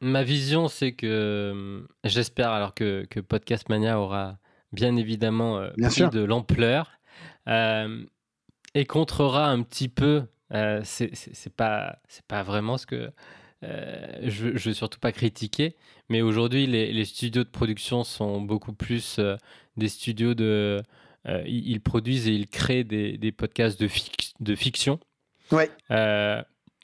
[0.00, 4.38] Ma vision, c'est que euh, j'espère alors que, que, Podcast Mania aura
[4.72, 6.92] bien évidemment euh, pris de l'ampleur
[7.48, 8.02] euh,
[8.74, 10.24] et contrera un petit peu.
[10.84, 13.10] c'est pas c'est pas vraiment ce que
[13.62, 15.76] je, ne veux surtout pas critiquer,
[16.08, 19.20] mais aujourd'hui les, les, studios de production sont beaucoup plus
[19.76, 20.82] des studios de
[21.44, 23.88] ils, produisent et ils créent des, des podcasts de,
[24.40, 24.98] de fiction.
[25.52, 25.70] Ouais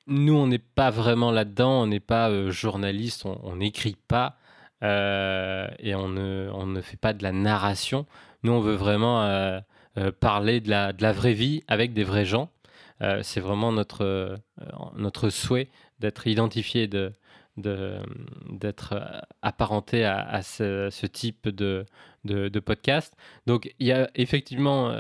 [0.07, 4.37] nous, on n'est pas vraiment là-dedans, on n'est pas euh, journaliste, on n'écrit pas
[4.83, 8.07] euh, et on ne, fait pas de la narration.
[8.43, 9.61] Nous, on veut vraiment euh,
[10.21, 12.51] parler de la, vraie vie avec des vrais gens.
[13.23, 14.39] c'est vraiment notre,
[15.31, 17.13] souhait d'être identifié, de,
[17.57, 21.87] d'être apparenté à, ce, type de,
[22.25, 23.17] de, podcast.
[23.47, 24.95] Donc, il y a effectivement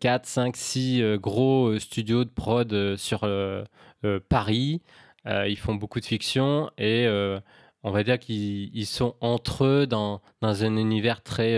[0.00, 3.24] 4, 5, 6 gros studios de prod sur
[4.04, 4.82] euh, Paris.
[5.28, 7.38] Euh, ils font beaucoup de fiction et euh,
[7.84, 11.56] on va dire qu'ils sont entre eux dans, dans un univers très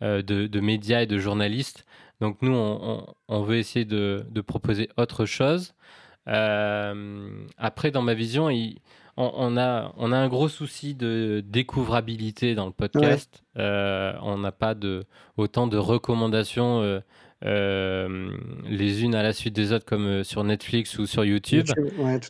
[0.00, 1.84] de, médias et de journalistes.
[2.20, 5.74] Donc nous, on, veut essayer de, proposer autre chose.
[6.26, 8.48] après, dans ma vision,
[9.16, 13.44] on, a, on a un gros souci de découvrabilité dans le podcast.
[13.54, 15.04] on n'a pas de,
[15.36, 17.00] autant de recommandations
[17.44, 18.36] euh,
[18.68, 21.66] les unes à la suite des autres, comme euh, sur Netflix ou sur YouTube.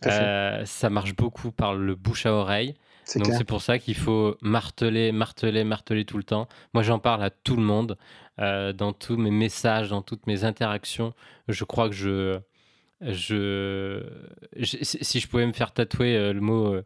[0.07, 2.75] Euh, ça marche beaucoup par le bouche à oreille.
[3.17, 6.47] Donc c'est pour ça qu'il faut marteler, marteler, marteler tout le temps.
[6.75, 7.99] Moi j'en parle à tout le monde,
[8.39, 11.13] dans tous mes messages, dans toutes mes interactions.
[11.49, 12.39] Je crois que je,
[13.01, 14.05] je,
[14.63, 16.77] si je pouvais me faire tatouer le mot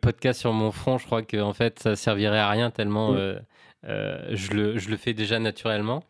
[0.00, 3.38] podcast sur mon front, je crois que en fait ça servirait à rien tellement mm.
[3.84, 6.02] je, le, je, le, fais déjà naturellement.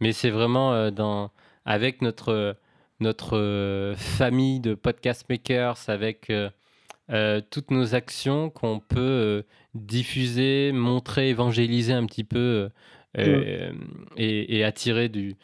[0.00, 1.30] Mais c'est vraiment euh, dans,
[1.64, 2.56] avec notre,
[3.00, 9.44] notre euh, famille de podcast makers, avec euh, toutes nos actions qu'on peut
[9.74, 12.70] diffuser, montrer, évangéliser un petit peu
[13.16, 15.36] et, attirer du,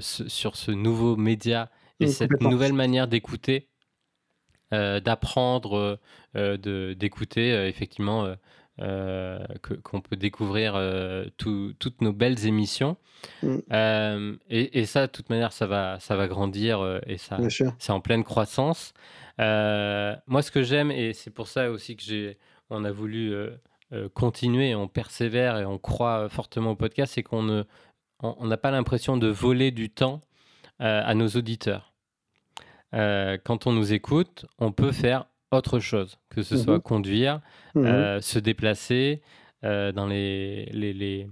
[0.00, 1.70] sur ce nouveau média
[2.00, 3.68] et cette nouvelle manière d'écouter,
[4.70, 5.98] d'apprendre,
[6.34, 8.34] d'écouter effectivement
[8.80, 9.38] euh,
[9.82, 12.96] qu'on peut découvrir euh, toutes nos belles émissions.
[13.42, 13.56] Mm.
[13.72, 17.38] Euh, et, ça, de toute manière, ça va, ça va grandir et ça,
[17.78, 18.94] c'est en pleine croissance.
[19.38, 22.38] moi, ce que j'aime, et c'est pour ça aussi que j'ai,
[22.70, 23.34] on a voulu
[24.14, 27.64] continuer, on persévère et on croit fortement au podcast, c'est qu'on ne,
[28.22, 30.20] on n'a pas l'impression de voler du temps
[30.78, 31.92] à nos auditeurs.
[32.92, 37.40] quand on nous écoute, on peut faire autre chose, que ce soit mmh conduire,
[37.74, 39.22] mmh euh, se déplacer
[39.64, 41.26] euh, dans les, les,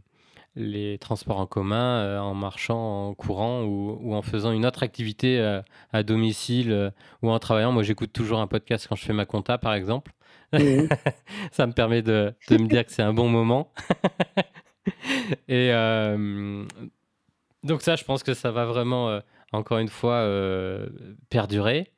[0.57, 5.61] les, transports en commun, euh, en marchant, en courant ou, en faisant une autre activité
[5.93, 6.93] à domicile
[7.23, 7.73] ou en travaillant.
[7.73, 10.13] Moi, j'écoute toujours un podcast quand je fais ma compta, par exemple.
[10.53, 10.89] Mmh
[11.53, 13.73] ça me permet de, de me dire que c'est un bon moment.
[15.49, 15.71] Et
[17.65, 19.21] donc ça, je pense que ça va vraiment,
[19.53, 20.27] encore une fois,
[21.29, 21.93] perdurer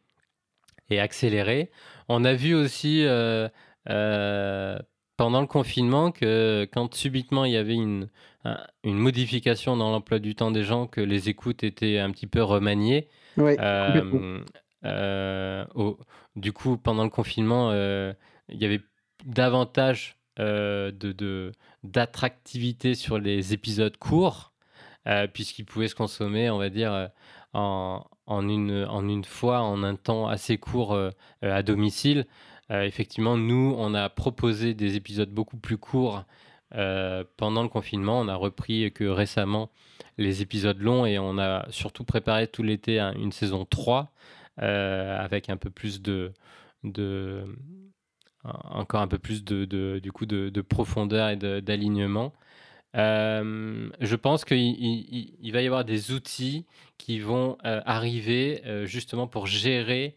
[0.91, 1.71] et accélérer.
[2.09, 3.49] On a vu aussi euh,
[3.91, 4.79] euh,
[5.17, 8.09] pendant le confinement que quand subitement il y avait une,
[8.83, 12.43] une modification dans l'emploi du temps des gens, que les écoutes étaient un petit peu
[12.43, 13.09] remaniées.
[14.85, 15.65] Euh,
[16.37, 18.81] du coup, pendant le confinement, il y avait
[19.25, 21.53] davantage de
[21.85, 24.53] d'attractivité sur les épisodes courts,
[25.35, 27.11] puisqu'ils pouvaient se consommer, on va dire,
[27.53, 31.11] en, en une, en une fois, en un temps assez court euh,
[31.45, 32.26] euh, à domicile.
[32.70, 36.24] Euh, effectivement, nous, on a proposé des épisodes beaucoup plus courts
[37.39, 38.20] pendant le confinement.
[38.20, 39.70] On a repris que récemment
[40.18, 44.12] les épisodes longs et on a surtout préparé tout l'été une saison 3
[44.59, 46.35] avec un peu plus de,
[46.85, 47.43] de
[48.45, 52.35] encore un peu plus de, de du coup de profondeur et d'alignement.
[52.99, 58.87] Euh, je pense qu'il il, va y avoir des outils qui vont euh, arriver euh,
[58.87, 60.17] justement pour gérer,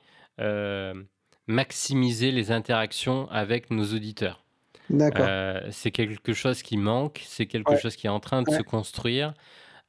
[1.48, 4.44] maximiser les interactions avec nos auditeurs.
[4.90, 5.28] D'accord.
[5.70, 9.36] c'est quelque chose qui manque, c'est quelque chose qui est en train de se construire.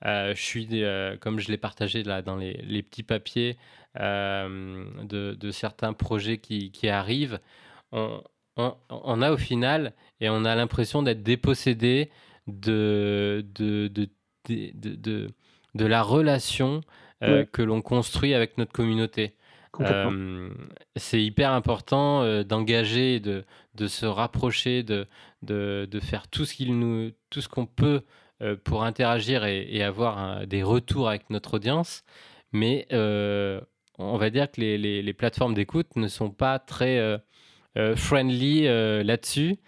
[0.05, 0.84] je suis,
[1.20, 3.57] comme je l'ai partagé là dans les, les petits papiers
[3.97, 7.40] de, de, certains projets qui, qui arrivent,
[7.93, 8.22] on,
[8.59, 12.11] on, on, a au final et on a l'impression d'être dépossédé
[12.47, 14.09] de, de, de,
[14.49, 15.28] de,
[15.74, 16.82] de la relation
[17.22, 19.36] euh, que l'on construit avec notre communauté.
[19.80, 20.51] Euh,
[20.97, 25.07] c'est hyper important euh, d'engager, de, de se rapprocher, de,
[25.43, 28.03] de, de faire tout ce qu'il nous, tout ce qu'on peut
[28.64, 32.03] pour interagir et, avoir des retours avec notre audience.
[32.51, 37.22] Mais on va dire que les, les, les plateformes d'écoute ne sont pas très
[37.95, 38.62] friendly
[39.05, 39.59] là-dessus.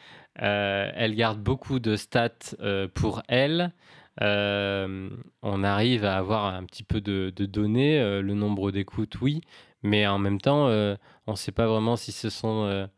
[0.43, 3.73] Euh, elle garde beaucoup de stats euh, pour elle.
[4.21, 5.11] Euh,
[5.43, 9.41] on arrive à avoir un petit peu de, données, le nombre d'écoutes, oui,
[9.83, 10.67] mais en même temps,
[11.27, 12.89] on ne sait pas vraiment si ce sont...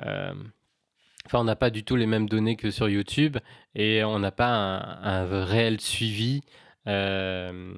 [0.00, 3.38] Enfin, on n'a pas du tout les mêmes données que sur YouTube
[3.74, 6.42] et on n'a pas un, réel suivi.
[6.86, 7.74] On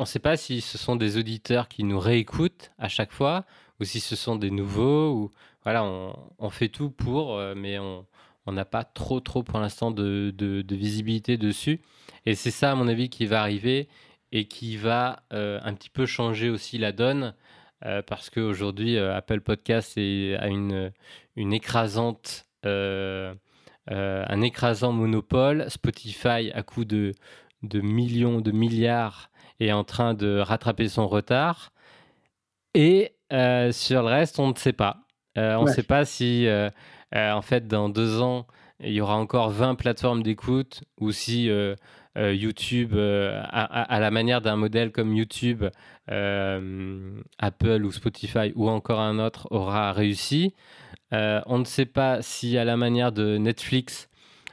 [0.00, 3.44] ne sait pas si ce sont des auditeurs qui nous réécoutent à chaque fois
[3.80, 5.30] ou si ce sont des nouveaux ou
[5.68, 8.06] voilà, on, fait tout pour, euh, mais on
[8.46, 11.82] n'a pas trop, trop pour l'instant de, visibilité dessus.
[12.24, 13.86] Et c'est ça, à mon avis, qui va arriver
[14.32, 17.34] et qui va euh, un petit peu changer aussi la donne.
[17.84, 20.90] Euh, parce qu'aujourd'hui, Apple Podcast a une,
[21.36, 25.66] écrasante, un écrasant monopole.
[25.68, 27.12] Spotify, à coup de
[27.74, 29.28] millions, de milliards,
[29.60, 31.74] est en train de rattraper son retard.
[32.72, 35.04] Et sur le reste, on ne sait pas.
[35.38, 36.68] Euh, on ne sait pas si, euh,
[37.14, 38.46] euh, en fait, dans deux ans,
[38.80, 41.50] il y aura encore 20 plateformes d'écoute ou si
[42.16, 45.64] YouTube, à, la manière d'un modèle comme YouTube,
[46.08, 50.54] Apple ou Spotify ou encore un autre aura réussi.
[51.10, 54.08] on ne sait pas si à la manière de Netflix,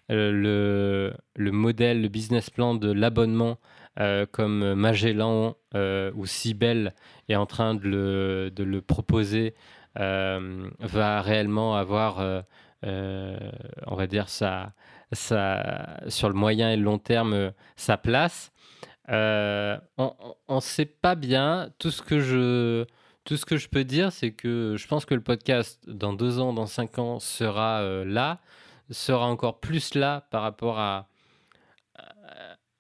[0.09, 3.59] le, le, modèle, le business plan de l'abonnement
[3.97, 6.93] euh, comme Magellan euh, ou Cybelle
[7.29, 9.53] est en train de le, de le proposer,
[9.95, 12.43] va réellement avoir,
[12.83, 14.73] on va dire, sa,
[15.11, 18.51] sa, sur le moyen et le long terme, sa place.
[19.07, 20.11] on
[20.49, 21.69] ne sait pas bien.
[21.79, 22.85] Tout ce que je,
[23.23, 26.39] tout ce que je peux dire, c'est que je pense que le podcast, dans deux
[26.39, 28.39] ans, dans cinq ans, sera là,
[28.89, 31.07] sera encore plus là par rapport à,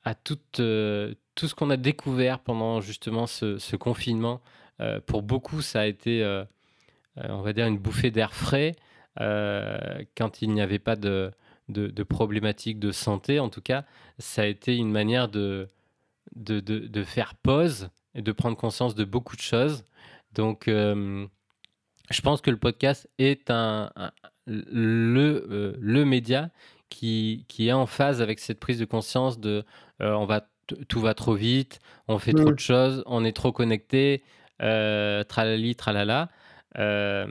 [0.05, 4.39] à tout, euh, tout ce qu'on a découvert pendant justement ce, confinement.
[4.79, 6.45] Euh, pour beaucoup, ça a été, euh,
[7.17, 8.75] on va dire, une bouffée d'air frais
[9.17, 11.31] quand il n'y avait pas de,
[11.69, 13.39] de, problématiques de santé.
[13.39, 13.85] En tout cas,
[14.19, 15.69] ça a été une manière de,
[16.35, 19.85] de, de, faire pause et de prendre conscience de beaucoup de choses.
[20.33, 23.91] Donc, je pense que le podcast est un,
[24.47, 26.49] le, le média
[26.89, 29.65] qui, qui, est en phase avec cette prise de conscience de
[30.01, 30.47] euh, on va
[30.87, 34.23] tout va trop vite, on fait trop de choses, on est trop connecté,
[34.63, 36.29] euh, tralali, tralala.
[36.77, 37.27] Euh,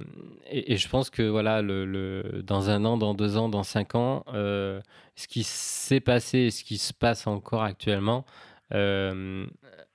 [0.47, 4.24] et, je pense que voilà, le, dans un an, dans deux ans, dans cinq ans,
[4.32, 4.80] euh,
[5.16, 8.24] ce qui s'est passé et ce qui se passe encore actuellement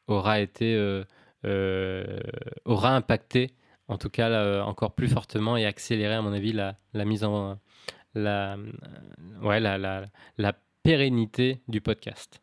[0.07, 1.03] aura été,
[2.65, 3.53] aura impacté,
[3.87, 7.57] en tout cas encore plus fortement et accéléré à mon avis la, la mise en
[8.15, 8.57] la,
[9.41, 10.05] ouais, la, la,
[10.37, 12.41] la pérennité du podcast.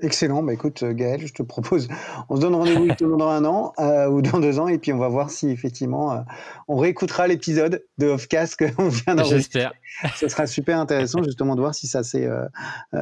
[0.00, 0.44] Excellent.
[0.44, 1.88] Bah, écoute, euh, Gaël, je te propose,
[2.28, 2.86] on se donne rendez-vous
[3.16, 6.12] dans un an euh, ou dans deux ans, et puis on va voir si effectivement
[6.12, 6.20] euh,
[6.68, 9.60] on réécoutera l'épisode de Offcast qu'on vient d'enregistrer.
[9.60, 9.72] J'espère.
[10.16, 12.28] Ce sera super intéressant justement de voir si ça c'est,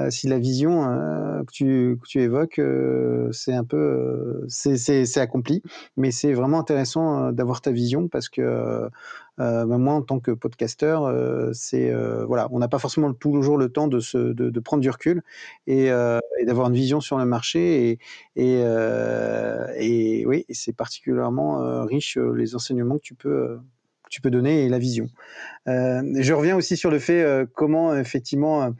[0.09, 0.85] si la vision
[1.47, 2.61] que tu, que, tu, évoques,
[3.33, 5.63] c'est un peu, c'est accompli.
[5.99, 8.89] Mais c'est vraiment intéressant d'avoir ta vision parce que
[9.39, 13.59] euh, moi, en tant que podcasteur, euh, c'est euh, voilà, on n'a pas forcément toujours
[13.59, 15.23] le temps de, se, de, prendre du recul
[15.67, 15.91] et,
[16.45, 17.99] d'avoir une vision sur le marché.
[18.37, 18.63] Et,
[19.77, 23.59] et, oui, c'est particulièrement riche les enseignements que tu peux,
[24.05, 25.09] que tu peux donner et la vision.
[25.69, 28.73] Euh, je reviens aussi sur le fait euh, comment effectivement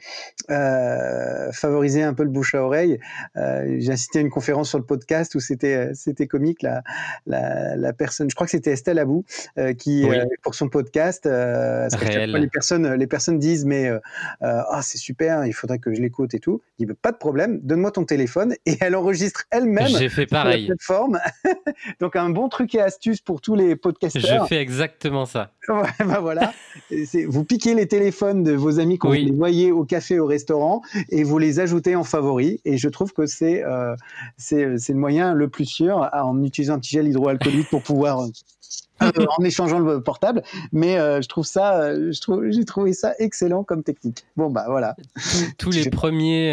[0.51, 2.99] euh, favoriser un peu le bouche à oreille.
[3.35, 6.83] J'ai assisté à une conférence sur le podcast où c'était c'était comique la,
[7.27, 9.25] la, la, personne, je crois que c'était Estelle Abou
[9.79, 10.07] qui
[10.43, 11.27] pour son podcast.
[11.27, 13.91] Les personnes les personnes disent mais
[14.41, 16.63] ah c'est super, il faudrait que je l'écoute et tout.
[16.79, 19.89] Il dit pas de problème, donne-moi ton téléphone et elle enregistre elle-même.
[19.89, 20.63] J'ai fait pareil.
[20.63, 21.19] La plateforme.
[22.01, 24.45] Donc un bon truc et astuce pour tous les podcasteurs.
[24.45, 25.53] Je fais exactement ça.
[25.69, 26.53] Ouais, bah voilà
[27.29, 30.83] vous piquez les téléphones de vos amis quand vous les voyez au café, au restaurant,
[31.11, 32.59] et vous les ajoutez en favoris.
[32.65, 33.95] Et je trouve que c'est euh,
[34.53, 38.29] le moyen le plus sûr en utilisant un petit gel hydroalcoolique pour pouvoir euh,
[39.03, 40.43] euh, en échangeant le portable.
[40.73, 44.25] Mais je trouve ça, je trouve, j'ai trouvé ça excellent comme technique.
[44.37, 44.97] Bon bah voilà.
[45.59, 46.53] Tous, les premiers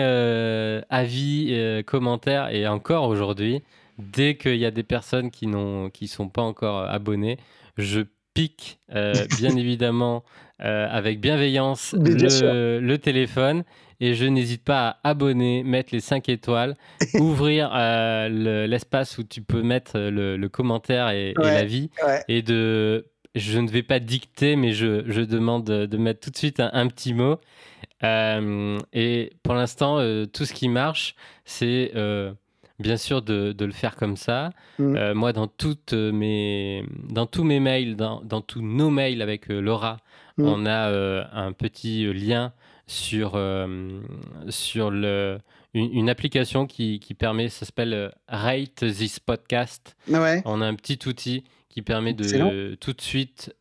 [0.89, 3.63] avis, commentaires et encore aujourd'hui,
[3.99, 7.37] dès qu'il y a des personnes qui n'ont, qui sont pas encore abonnées,
[7.77, 8.01] je
[8.33, 10.23] pique euh, bien évidemment
[10.61, 13.63] euh, avec bienveillance le, téléphone.
[13.99, 16.75] Et je n'hésite pas à abonner, mettre les 5 étoiles,
[17.15, 21.89] ouvrir euh, l'espace où tu peux mettre le, commentaire et, l'avis
[22.27, 26.37] et de je ne vais pas dicter mais je, je demande de, mettre tout de
[26.37, 27.37] suite un, petit mot.
[28.03, 29.99] Et pour l'instant
[30.33, 31.15] tout ce qui marche
[31.45, 31.93] c'est
[32.79, 34.51] bien sûr de, le faire comme ça.
[34.79, 34.95] Mm.
[34.95, 39.59] Euh, moi, dans, toutes mes, dans tous mes mails, dans, tous nos mails avec euh,
[39.59, 39.97] Laura,
[40.37, 40.45] mm.
[40.45, 42.53] on a euh, un petit lien
[42.85, 43.39] sur,
[44.49, 45.39] sur le,
[45.73, 49.95] une, application qui, permet, ça s'appelle Rate This Podcast.
[50.09, 53.55] On a un petit outil qui permet de tout de suite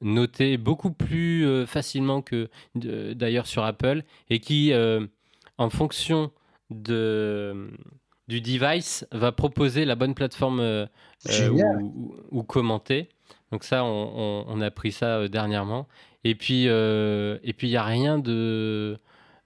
[0.00, 4.72] noter beaucoup plus facilement que d'ailleurs sur Apple et qui,
[5.58, 6.30] en fonction
[6.70, 7.70] de,
[8.28, 10.86] du device va proposer la bonne plateforme euh,
[11.30, 11.80] euh,
[12.30, 13.08] ou, commenter.
[13.52, 15.86] Donc ça, on, a pris ça euh, dernièrement.
[16.24, 18.98] Et puis, et puis il n'y a rien de,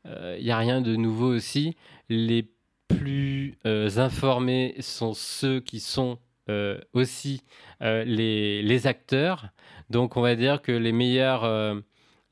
[0.07, 1.77] il a rien de nouveau aussi.
[2.09, 2.49] Les
[2.87, 6.19] plus informés sont ceux qui sont
[6.93, 7.43] aussi
[7.81, 9.49] les, les, acteurs.
[9.91, 11.43] Donc on va dire que les meilleurs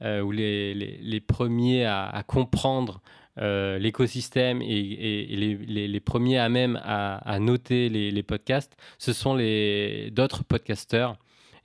[0.01, 3.03] ou les, les, premiers à, à comprendre
[3.39, 5.27] euh, l'écosystème et,
[5.67, 11.17] les, premiers à même à, noter les, podcasts, ce sont les d'autres podcasteurs.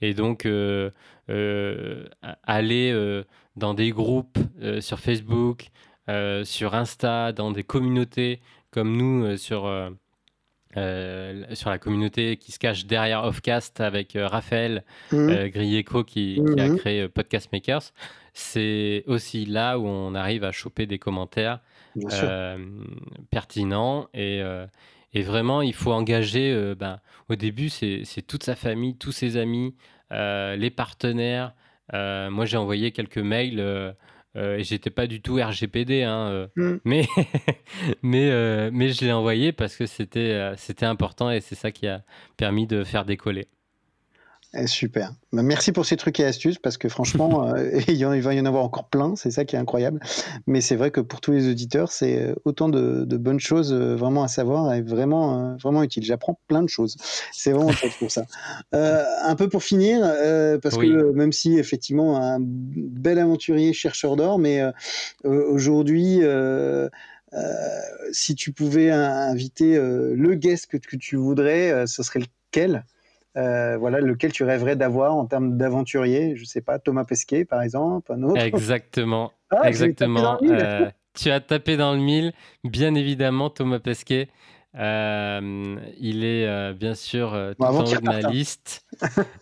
[0.02, 0.48] Et donc,
[2.44, 3.24] aller
[3.56, 4.40] dans des groupes
[4.80, 5.70] sur Facebook,
[6.44, 8.42] sur Insta, dans des communautés
[8.72, 9.70] comme nous sur
[10.78, 15.16] euh, sur la communauté qui se cache derrière Offcast avec euh, Raphaël mmh.
[15.16, 16.78] Euh, Grieco qui, qui, a mmh.
[16.78, 17.92] créé Podcast Makers.
[18.34, 21.60] C'est aussi là où on arrive à choper des commentaires
[23.30, 24.42] pertinents et,
[25.14, 26.74] et, vraiment il faut engager.
[26.80, 29.76] Ben, au début, c'est toute sa famille, tous ses amis,
[30.12, 31.54] les partenaires.
[31.92, 33.94] moi, j'ai envoyé quelques mails
[34.38, 36.80] euh, et j'étais pas du tout RGPD, hein, euh, mm.
[36.86, 37.08] mais,
[38.02, 41.88] mais, euh, mais je l'ai envoyé parce que c'était c'était important et c'est ça qui
[41.88, 42.04] a
[42.38, 43.48] permis de faire décoller.
[44.54, 45.14] Eh, super.
[45.32, 48.46] Bah, merci pour ces trucs et astuces parce que franchement, euh, il, va y en
[48.46, 50.02] avoir encore plein, c'est ça qui est incroyable.
[50.46, 53.96] Mais c'est vrai que pour tous les auditeurs, c'est euh, autant de, bonnes choses euh,
[53.96, 56.04] vraiment à savoir et vraiment, vraiment utile.
[56.04, 56.98] J'apprends plein de choses.
[57.32, 58.26] C'est vraiment pour ça.
[58.74, 60.02] un peu pour finir,
[60.62, 64.62] parce que même si effectivement un bel aventurier chercheur d'or, mais
[65.24, 66.22] aujourd'hui,
[68.12, 72.84] si tu pouvais inviter le guest que, que tu voudrais, ce serait lequel?
[73.38, 77.62] Euh, voilà, lequel tu rêverais d'avoir en termes d'aventurier Je sais pas, Thomas Pesquet par
[77.62, 78.42] exemple, un autre?
[78.42, 80.38] Exactement, ah, exactement.
[80.44, 82.34] Euh, tu as tapé dans le mille,
[82.66, 84.28] bien évidemment, Thomas Pesquet.
[84.78, 88.86] Euh, il est bien sûr tout en haut de ma liste.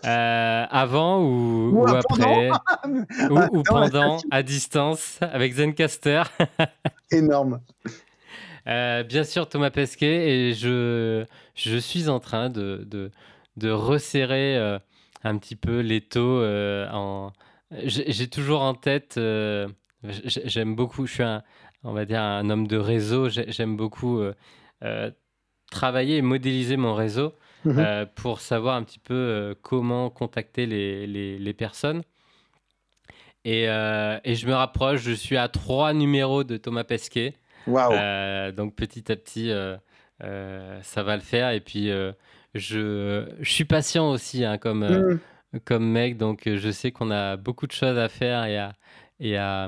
[0.04, 2.50] avant ou, après?
[3.30, 6.24] Ou, pendant, à distance, avec Zencaster.
[7.12, 7.60] Énorme.
[8.66, 11.26] bien sûr, Thomas Pesquet, et je,
[11.56, 13.12] je suis en train de, de
[13.60, 14.80] de resserrer euh,
[15.24, 16.42] un petit peu les taux.
[16.42, 17.32] Euh, en...
[17.84, 19.68] J'ai toujours en tête, euh,
[20.04, 21.44] j'aime beaucoup, je suis un,
[21.84, 24.24] on va dire un homme de réseau, j'aime beaucoup
[25.70, 27.36] travailler et modéliser mon réseau
[27.66, 28.08] mhm.
[28.16, 32.02] pour savoir un petit peu comment contacter les, les, personnes.
[33.46, 37.36] Et, et, je me rapproche, je suis à trois numéros de Thomas Pesquet.
[37.68, 39.52] donc petit à petit,
[40.20, 41.52] ça va le faire.
[41.52, 41.92] Et puis
[42.54, 45.16] je, je suis patient aussi hein, comme, euh,
[45.54, 45.60] mm.
[45.66, 48.74] comme mec, donc euh, je sais qu'on a beaucoup de choses à faire et à,
[49.20, 49.68] et à,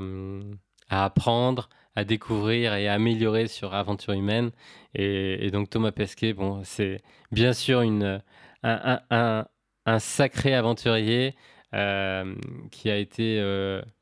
[0.88, 4.50] à apprendre, à découvrir et à améliorer sur Aventure Humaine.
[4.94, 8.22] Et, donc Thomas Pesquet, bon, c'est bien sûr une,
[8.62, 9.46] un, un,
[9.86, 11.34] un, sacré aventurier.
[11.74, 12.34] Euh,
[12.70, 13.38] qui a été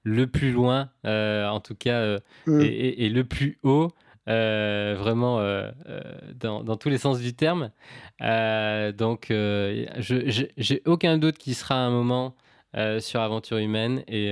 [0.03, 2.61] le plus loin, en tout cas, mm.
[2.63, 3.93] et, et, le plus haut
[4.31, 6.01] euh, vraiment euh, euh,
[6.35, 7.71] dans, dans, tous les sens du terme.
[8.21, 12.37] donc, je j'ai aucun doute qu'il sera un moment
[13.01, 14.29] sur Aventure Humaine et,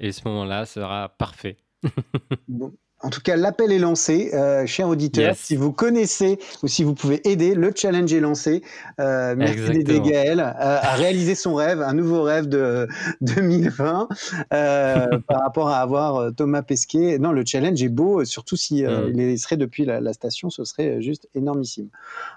[0.00, 1.56] et ce moment-là sera parfait.
[2.48, 2.74] bon.
[3.02, 5.34] En tout cas, l'appel est lancé, euh, cher auditeur.
[5.36, 8.62] Si vous connaissez ou si vous pouvez aider, le challenge est lancé.
[9.00, 10.44] Euh, merci d'aider Gaël euh,
[10.80, 12.86] à réaliser son rêve, un nouveau rêve de
[13.20, 14.08] 2020
[14.52, 17.18] euh, par rapport à avoir euh, Thomas Pesquet.
[17.18, 19.18] Non, le challenge est beau, surtout si mm.
[19.18, 21.88] il serait depuis la, la, station, ce serait juste énormissime.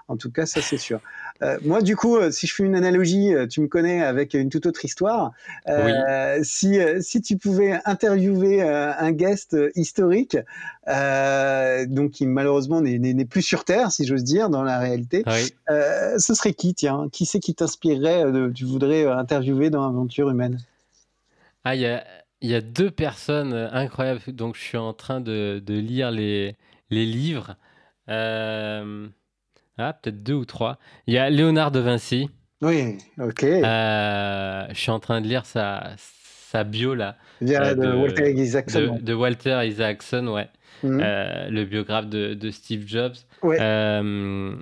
[0.08, 1.00] En tout cas, ça c'est sûr.
[1.64, 4.84] moi, du coup, si je fais une analogie, tu me connais avec une toute autre
[4.84, 5.32] histoire.
[5.68, 5.92] Oui.
[6.42, 10.36] Si si tu pouvais interviewer un guest historique.
[10.88, 15.24] Euh, donc qui malheureusement n'est plus sur Terre, si j'ose dire, dans la réalité.
[15.68, 17.08] Euh, ce serait qui, tiens?
[17.10, 20.60] Qui c'est qui t'inspirerait, euh, tu voudrais interviewer dans Aventure humaine?
[21.64, 22.04] Ah, il y a,
[22.40, 24.20] y a, deux personnes incroyables.
[24.28, 26.56] Donc je suis en train de, de lire les,
[26.90, 27.56] les livres.
[28.08, 28.82] ah,
[29.76, 30.78] peut-être deux ou trois.
[31.08, 32.30] Il y a Léonard de Vinci.
[32.62, 33.42] Oui, ok.
[33.42, 35.96] je suis en train de lire sa,
[36.56, 37.16] sa bio là.
[37.42, 38.98] Euh, de, Walter Isaacson.
[39.00, 40.48] De, Walter Isaacson, ouais.
[40.82, 41.00] Mhm.
[41.02, 43.16] Euh, le biographe de, Steve Jobs.
[43.44, 44.54] Euh,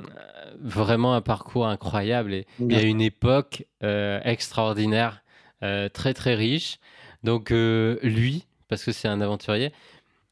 [0.61, 2.33] vraiment un parcours incroyable.
[2.33, 5.23] Et il y a une époque extraordinaire,
[5.61, 6.79] très très riche.
[7.23, 9.73] Donc lui, parce que c'est un aventurier,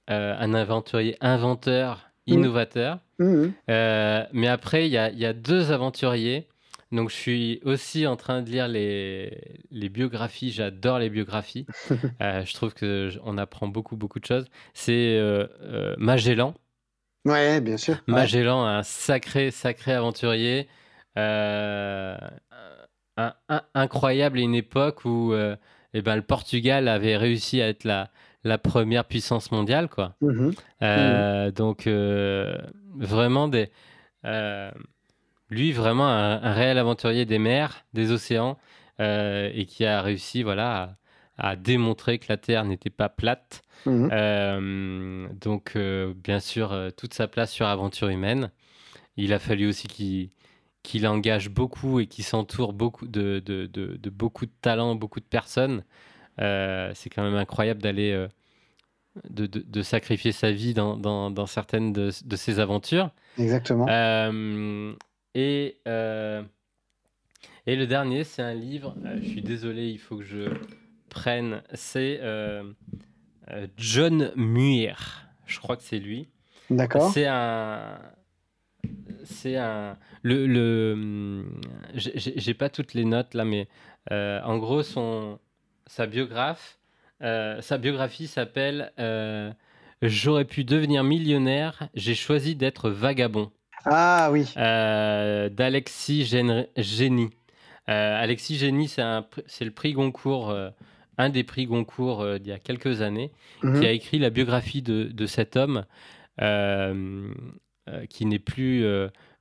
[0.08, 2.34] un aventurier inventeur, mhm.
[2.34, 2.98] innovateur.
[3.18, 3.52] Mhm.
[4.32, 6.46] mais après, il y a, y a, deux aventuriers
[6.92, 10.50] donc, je suis aussi en train de lire les, les biographies.
[10.52, 11.66] J'adore les biographies.
[12.20, 14.46] Euh, je trouve qu'on apprend beaucoup, beaucoup de choses.
[14.74, 16.54] C'est euh, euh, Magellan.
[17.24, 17.96] Ouais, bien sûr.
[18.06, 20.68] Magellan, un sacré, sacré aventurier.
[23.74, 25.34] incroyable à une époque où
[25.94, 28.10] eh ben, le Portugal avait réussi à être la,
[28.44, 29.88] la première puissance mondiale.
[29.88, 30.14] Quoi.
[30.20, 30.50] Mmh
[30.80, 33.70] mmh donc, vraiment des
[35.52, 38.58] lui, vraiment un, réel aventurier des mers, des océans,
[39.00, 40.96] euh, et qui a réussi voilà,
[41.38, 43.62] à, démontrer que la Terre n'était pas plate.
[43.86, 44.08] Mhm.
[44.12, 48.50] Euh, donc, euh, bien sûr, toute sa place sur Aventure humaine.
[49.16, 50.30] Il a fallu aussi qu'il
[50.82, 55.24] qu'il engage beaucoup et qui s'entoure beaucoup de, de, de, beaucoup de talents, beaucoup de
[55.24, 55.84] personnes.
[56.38, 58.26] c'est quand même incroyable d'aller
[59.30, 63.10] de, de, sacrifier sa vie dans, dans, dans certaines de, de, ses aventures.
[63.38, 63.86] Exactement.
[65.34, 65.78] Et,
[67.66, 70.50] et le dernier, c'est un livre, je suis désolé, il faut que je
[71.08, 72.20] prenne, c'est
[73.76, 75.28] John Muir.
[75.46, 76.28] Je crois que c'est lui.
[76.70, 77.10] D'accord.
[77.12, 77.98] C'est un.
[79.24, 79.98] C'est un.
[80.22, 80.46] Le.
[80.46, 81.44] le
[81.94, 83.68] J'ai pas toutes les notes là, mais
[84.10, 85.38] euh, en gros, son,
[85.86, 86.78] sa biographe.
[87.22, 89.52] Euh, sa biographie s'appelle euh,
[90.00, 93.52] J'aurais pu devenir millionnaire, j'ai choisi d'être vagabond.
[93.84, 94.52] Ah oui.
[94.56, 97.30] D'Alexis Génie.
[97.86, 100.54] Alexis Génie, c'est le prix Goncourt
[101.18, 103.30] un des prix Goncourt euh, d'il y a quelques années,
[103.62, 103.80] mhm.
[103.80, 105.84] qui a écrit la biographie de, cet homme
[106.40, 107.28] euh,
[107.88, 108.86] euh, qui n'est plus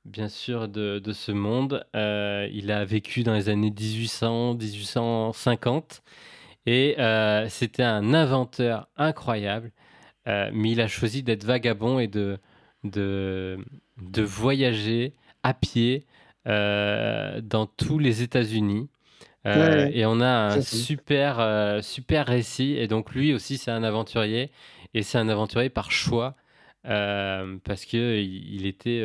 [0.04, 1.86] bien sûr de, ce monde.
[1.94, 6.02] il a vécu dans les années 1800-1850
[6.66, 6.96] et
[7.48, 9.72] c'était un inventeur incroyable,
[10.26, 12.38] mais il a choisi d'être vagabond et de,
[12.84, 13.58] de,
[14.10, 16.06] de voyager à pied
[16.44, 18.88] dans tous les États-Unis.
[19.46, 22.76] Euh, et on a un super, euh, super récit.
[22.76, 24.50] Et donc, lui aussi, c'est un aventurier.
[24.94, 26.36] Et c'est un aventurier par choix.
[26.84, 29.04] Euh, parce qu'il il était,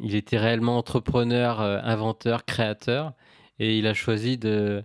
[0.00, 3.12] il était réellement entrepreneur, inventeur, créateur.
[3.58, 4.84] Et il a choisi de,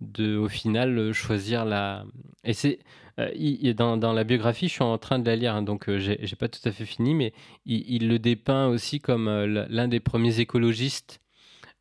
[0.00, 2.04] de au final, choisir la.
[2.44, 2.78] Et c'est.
[3.18, 6.48] Dans, dans, la biographie, je suis en train de la lire, hein, donc j'ai pas
[6.48, 7.32] tout à fait fini, mais
[7.66, 11.20] il, le dépeint aussi comme l'un des premiers écologistes,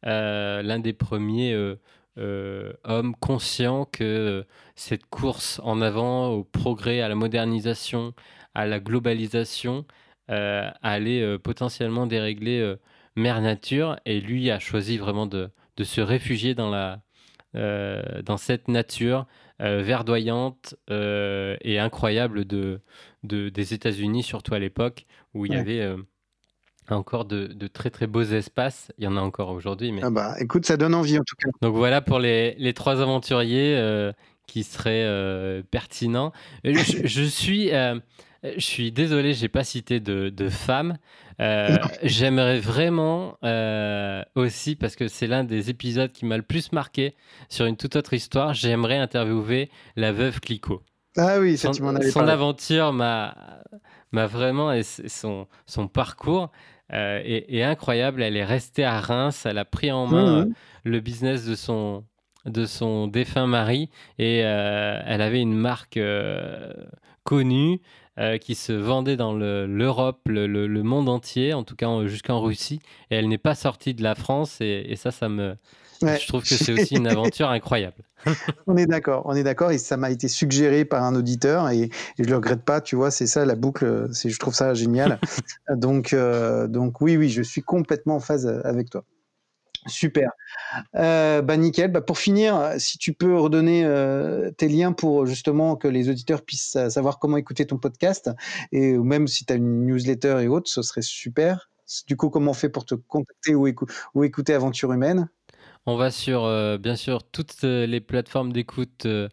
[0.03, 1.77] l'un des premiers
[2.17, 4.45] euh, homme conscient que
[4.75, 8.13] cette course en avant au progrès, à la modernisation,
[8.53, 9.85] à la globalisation,
[10.29, 12.75] euh, allait euh, potentiellement dérégler
[13.15, 13.97] mère nature.
[14.05, 15.51] Et lui a choisi vraiment de,
[15.81, 17.01] se réfugier dans
[18.37, 19.25] cette nature
[19.61, 22.81] verdoyante et incroyable de,
[23.23, 25.95] de des États-Unis, surtout à l'époque où il y avait
[26.89, 28.91] encore de, très très beaux espaces.
[28.97, 29.91] Il y en a encore aujourd'hui.
[29.91, 30.01] Mais...
[30.03, 31.49] Ah bah écoute, ça donne envie en tout cas.
[31.61, 34.11] Donc voilà pour les, les trois aventuriers euh,
[34.47, 36.31] qui seraient euh, pertinents.
[36.65, 38.01] Euh, je, suis, je
[38.57, 40.97] suis désolé, j'ai pas cité de, de femmes.
[42.03, 43.37] J'aimerais vraiment
[44.35, 47.15] aussi, parce que c'est l'un des épisodes qui m'a le plus marqué
[47.49, 50.81] sur une toute autre histoire, j'aimerais interviewer la veuve Clicquot.
[51.17, 53.35] Ah oui, ça, son, tu m'en avais Son aventure m'a
[54.13, 56.51] vraiment, et son, son parcours,
[56.93, 58.21] euh, est, incroyable.
[58.21, 60.49] Elle est restée à Reims, elle a pris en main mmh.
[60.49, 60.53] euh,
[60.83, 62.03] le business de son,
[62.45, 63.89] de son défunt mari
[64.19, 65.99] et euh, elle avait une marque
[67.23, 67.79] connue
[68.41, 72.79] qui se vendait dans l'Europe, le, le, monde entier, en tout cas jusqu'en Russie.
[73.09, 75.55] Et elle n'est pas sortie de la France et ça, ça me,
[76.01, 78.03] je trouve que c'est aussi une aventure incroyable.
[78.67, 81.89] on est d'accord, on est d'accord, et ça m'a été suggéré par un auditeur, et,
[82.19, 85.19] je le regrette pas, tu vois, c'est ça la boucle, je trouve ça génial.
[85.75, 89.03] donc, euh, donc oui, oui, je suis complètement en phase avec toi.
[89.87, 90.29] Super.
[90.95, 91.91] Euh, bah nickel.
[91.91, 96.43] Bah, pour finir, si tu peux redonner euh, tes liens pour justement que les auditeurs
[96.43, 98.29] puissent savoir comment écouter ton podcast,
[98.71, 101.69] et même si tu as une newsletter et autres, ce serait super.
[102.07, 103.67] Du coup, comment on fait pour te contacter ou,
[104.13, 105.27] ou écouter Aventure Humaine
[105.87, 109.29] on va sur, euh, bien sûr, toutes euh, les plateformes d'écoute euh,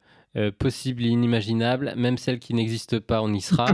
[0.58, 3.66] possibles et inimaginables, même celles qui n'existent pas, on y sera.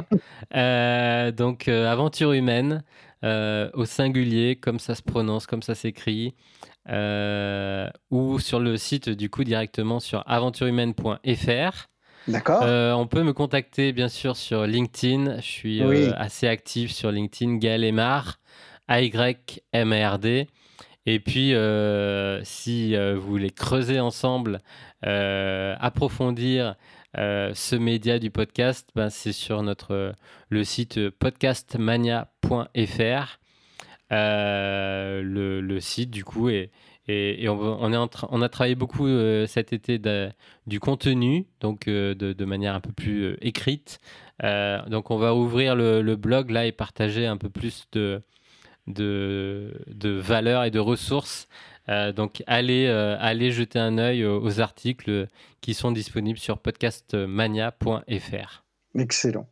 [1.33, 2.83] donc, Aventure humaine,
[3.25, 6.35] au singulier, comme ça se prononce, comme ça s'écrit.
[8.11, 11.87] ou sur le site du coup directement sur aventurehumaine.fr.
[12.27, 12.63] D'accord.
[12.99, 15.37] on peut me contacter bien sûr sur LinkedIn.
[15.37, 15.83] Je suis
[16.17, 17.57] assez actif sur LinkedIn.
[17.57, 18.39] Gaël Emar,
[18.89, 20.49] A-Y-M-A-R-D.
[21.07, 24.61] Et puis, euh, si euh, vous voulez creuser ensemble,
[25.07, 26.77] euh, approfondir
[27.17, 30.15] ce média du podcast, ben, c'est sur notre,
[30.49, 31.11] le site
[32.49, 33.39] podcastmania.fr.
[34.11, 36.71] Le, site, du coup, et,
[37.09, 39.09] et, on, est on a travaillé beaucoup
[39.47, 40.01] cet été
[40.67, 44.01] du contenu, donc de, de, manière un peu plus écrite.
[44.43, 48.23] donc, on va ouvrir le, blog là et partager un peu plus de
[48.87, 51.49] de, de valeurs et de ressources.
[51.89, 55.29] Euh, donc allez, euh, allez jeter un œil aux, articles
[55.61, 58.65] qui sont disponibles sur podcastmania.fr.
[58.97, 59.47] Excellent.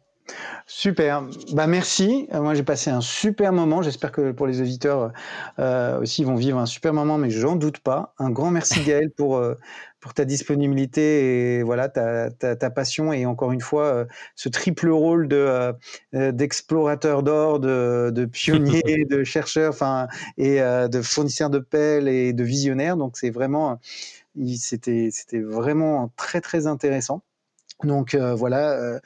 [0.67, 1.25] Super.
[1.53, 2.29] Bah merci.
[2.33, 3.83] Euh, moi j'ai passé un super moment.
[3.83, 5.13] J'espère que pour les auditeurs
[5.59, 8.15] euh, aussi ils vont vivre un super moment, mais j'en doute pas.
[8.19, 9.55] Un grand merci Gaël pour euh,
[10.01, 14.91] pour ta disponibilité et voilà ta, ta, ta passion et encore une fois ce triple
[14.91, 15.73] rôle de
[16.13, 20.09] d'explorateur d'or, de, de pionnier, de chercheur, enfin
[20.39, 22.97] et de fournisseur de pelles et de visionnaire.
[22.97, 23.79] Donc c'est vraiment
[24.57, 27.23] c'était c'était vraiment très très intéressant.
[27.85, 29.01] Donc voilà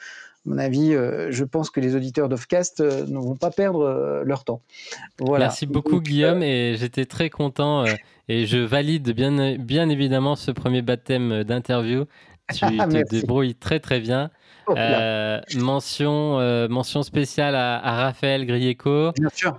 [0.47, 4.23] mon avis, euh, je pense que les auditeurs d'Offcast euh, ne vont pas perdre euh,
[4.24, 4.62] leur temps.
[5.18, 5.47] Voilà.
[5.47, 7.85] Merci beaucoup, Guillaume, et j'étais très content.
[8.28, 12.05] et je valide bien, bien évidemment ce premier baptême d'interview.
[12.55, 14.31] Tu te débrouilles très très bien.
[14.68, 14.74] Oh
[15.56, 19.10] mention, mention spéciale à, Raphaël Grieco.
[19.18, 19.59] Bien sûr.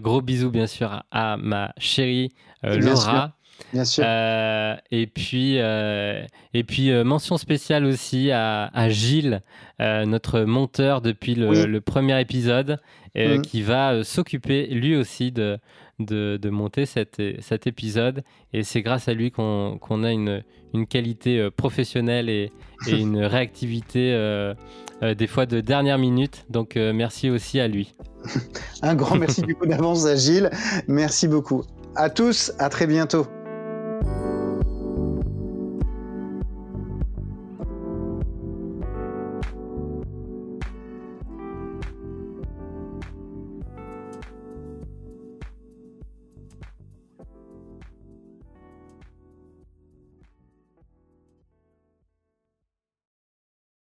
[0.00, 2.32] gros bisous bien sûr à, ma chérie
[2.64, 3.36] Laura.
[3.72, 4.04] Bien sûr.
[4.06, 6.24] Euh, et puis, euh,
[6.54, 9.42] et puis euh, mention spéciale aussi à, Gilles,
[9.80, 12.78] notre monteur depuis le, premier épisode,
[13.14, 13.42] mm.
[13.42, 15.58] qui va s'occuper lui aussi de,
[15.98, 18.22] de, monter cet, cet épisode.
[18.52, 20.42] Et c'est grâce à lui qu'on a une,
[20.74, 22.52] une qualité professionnelle et,
[22.86, 24.16] et une réactivité
[25.02, 26.46] des fois de dernière minute.
[26.48, 27.94] Donc merci aussi à lui.
[28.82, 30.50] Un grand merci du coup d'avance à Gilles.
[30.88, 31.64] Merci beaucoup.
[31.96, 33.26] À tous, à très bientôt.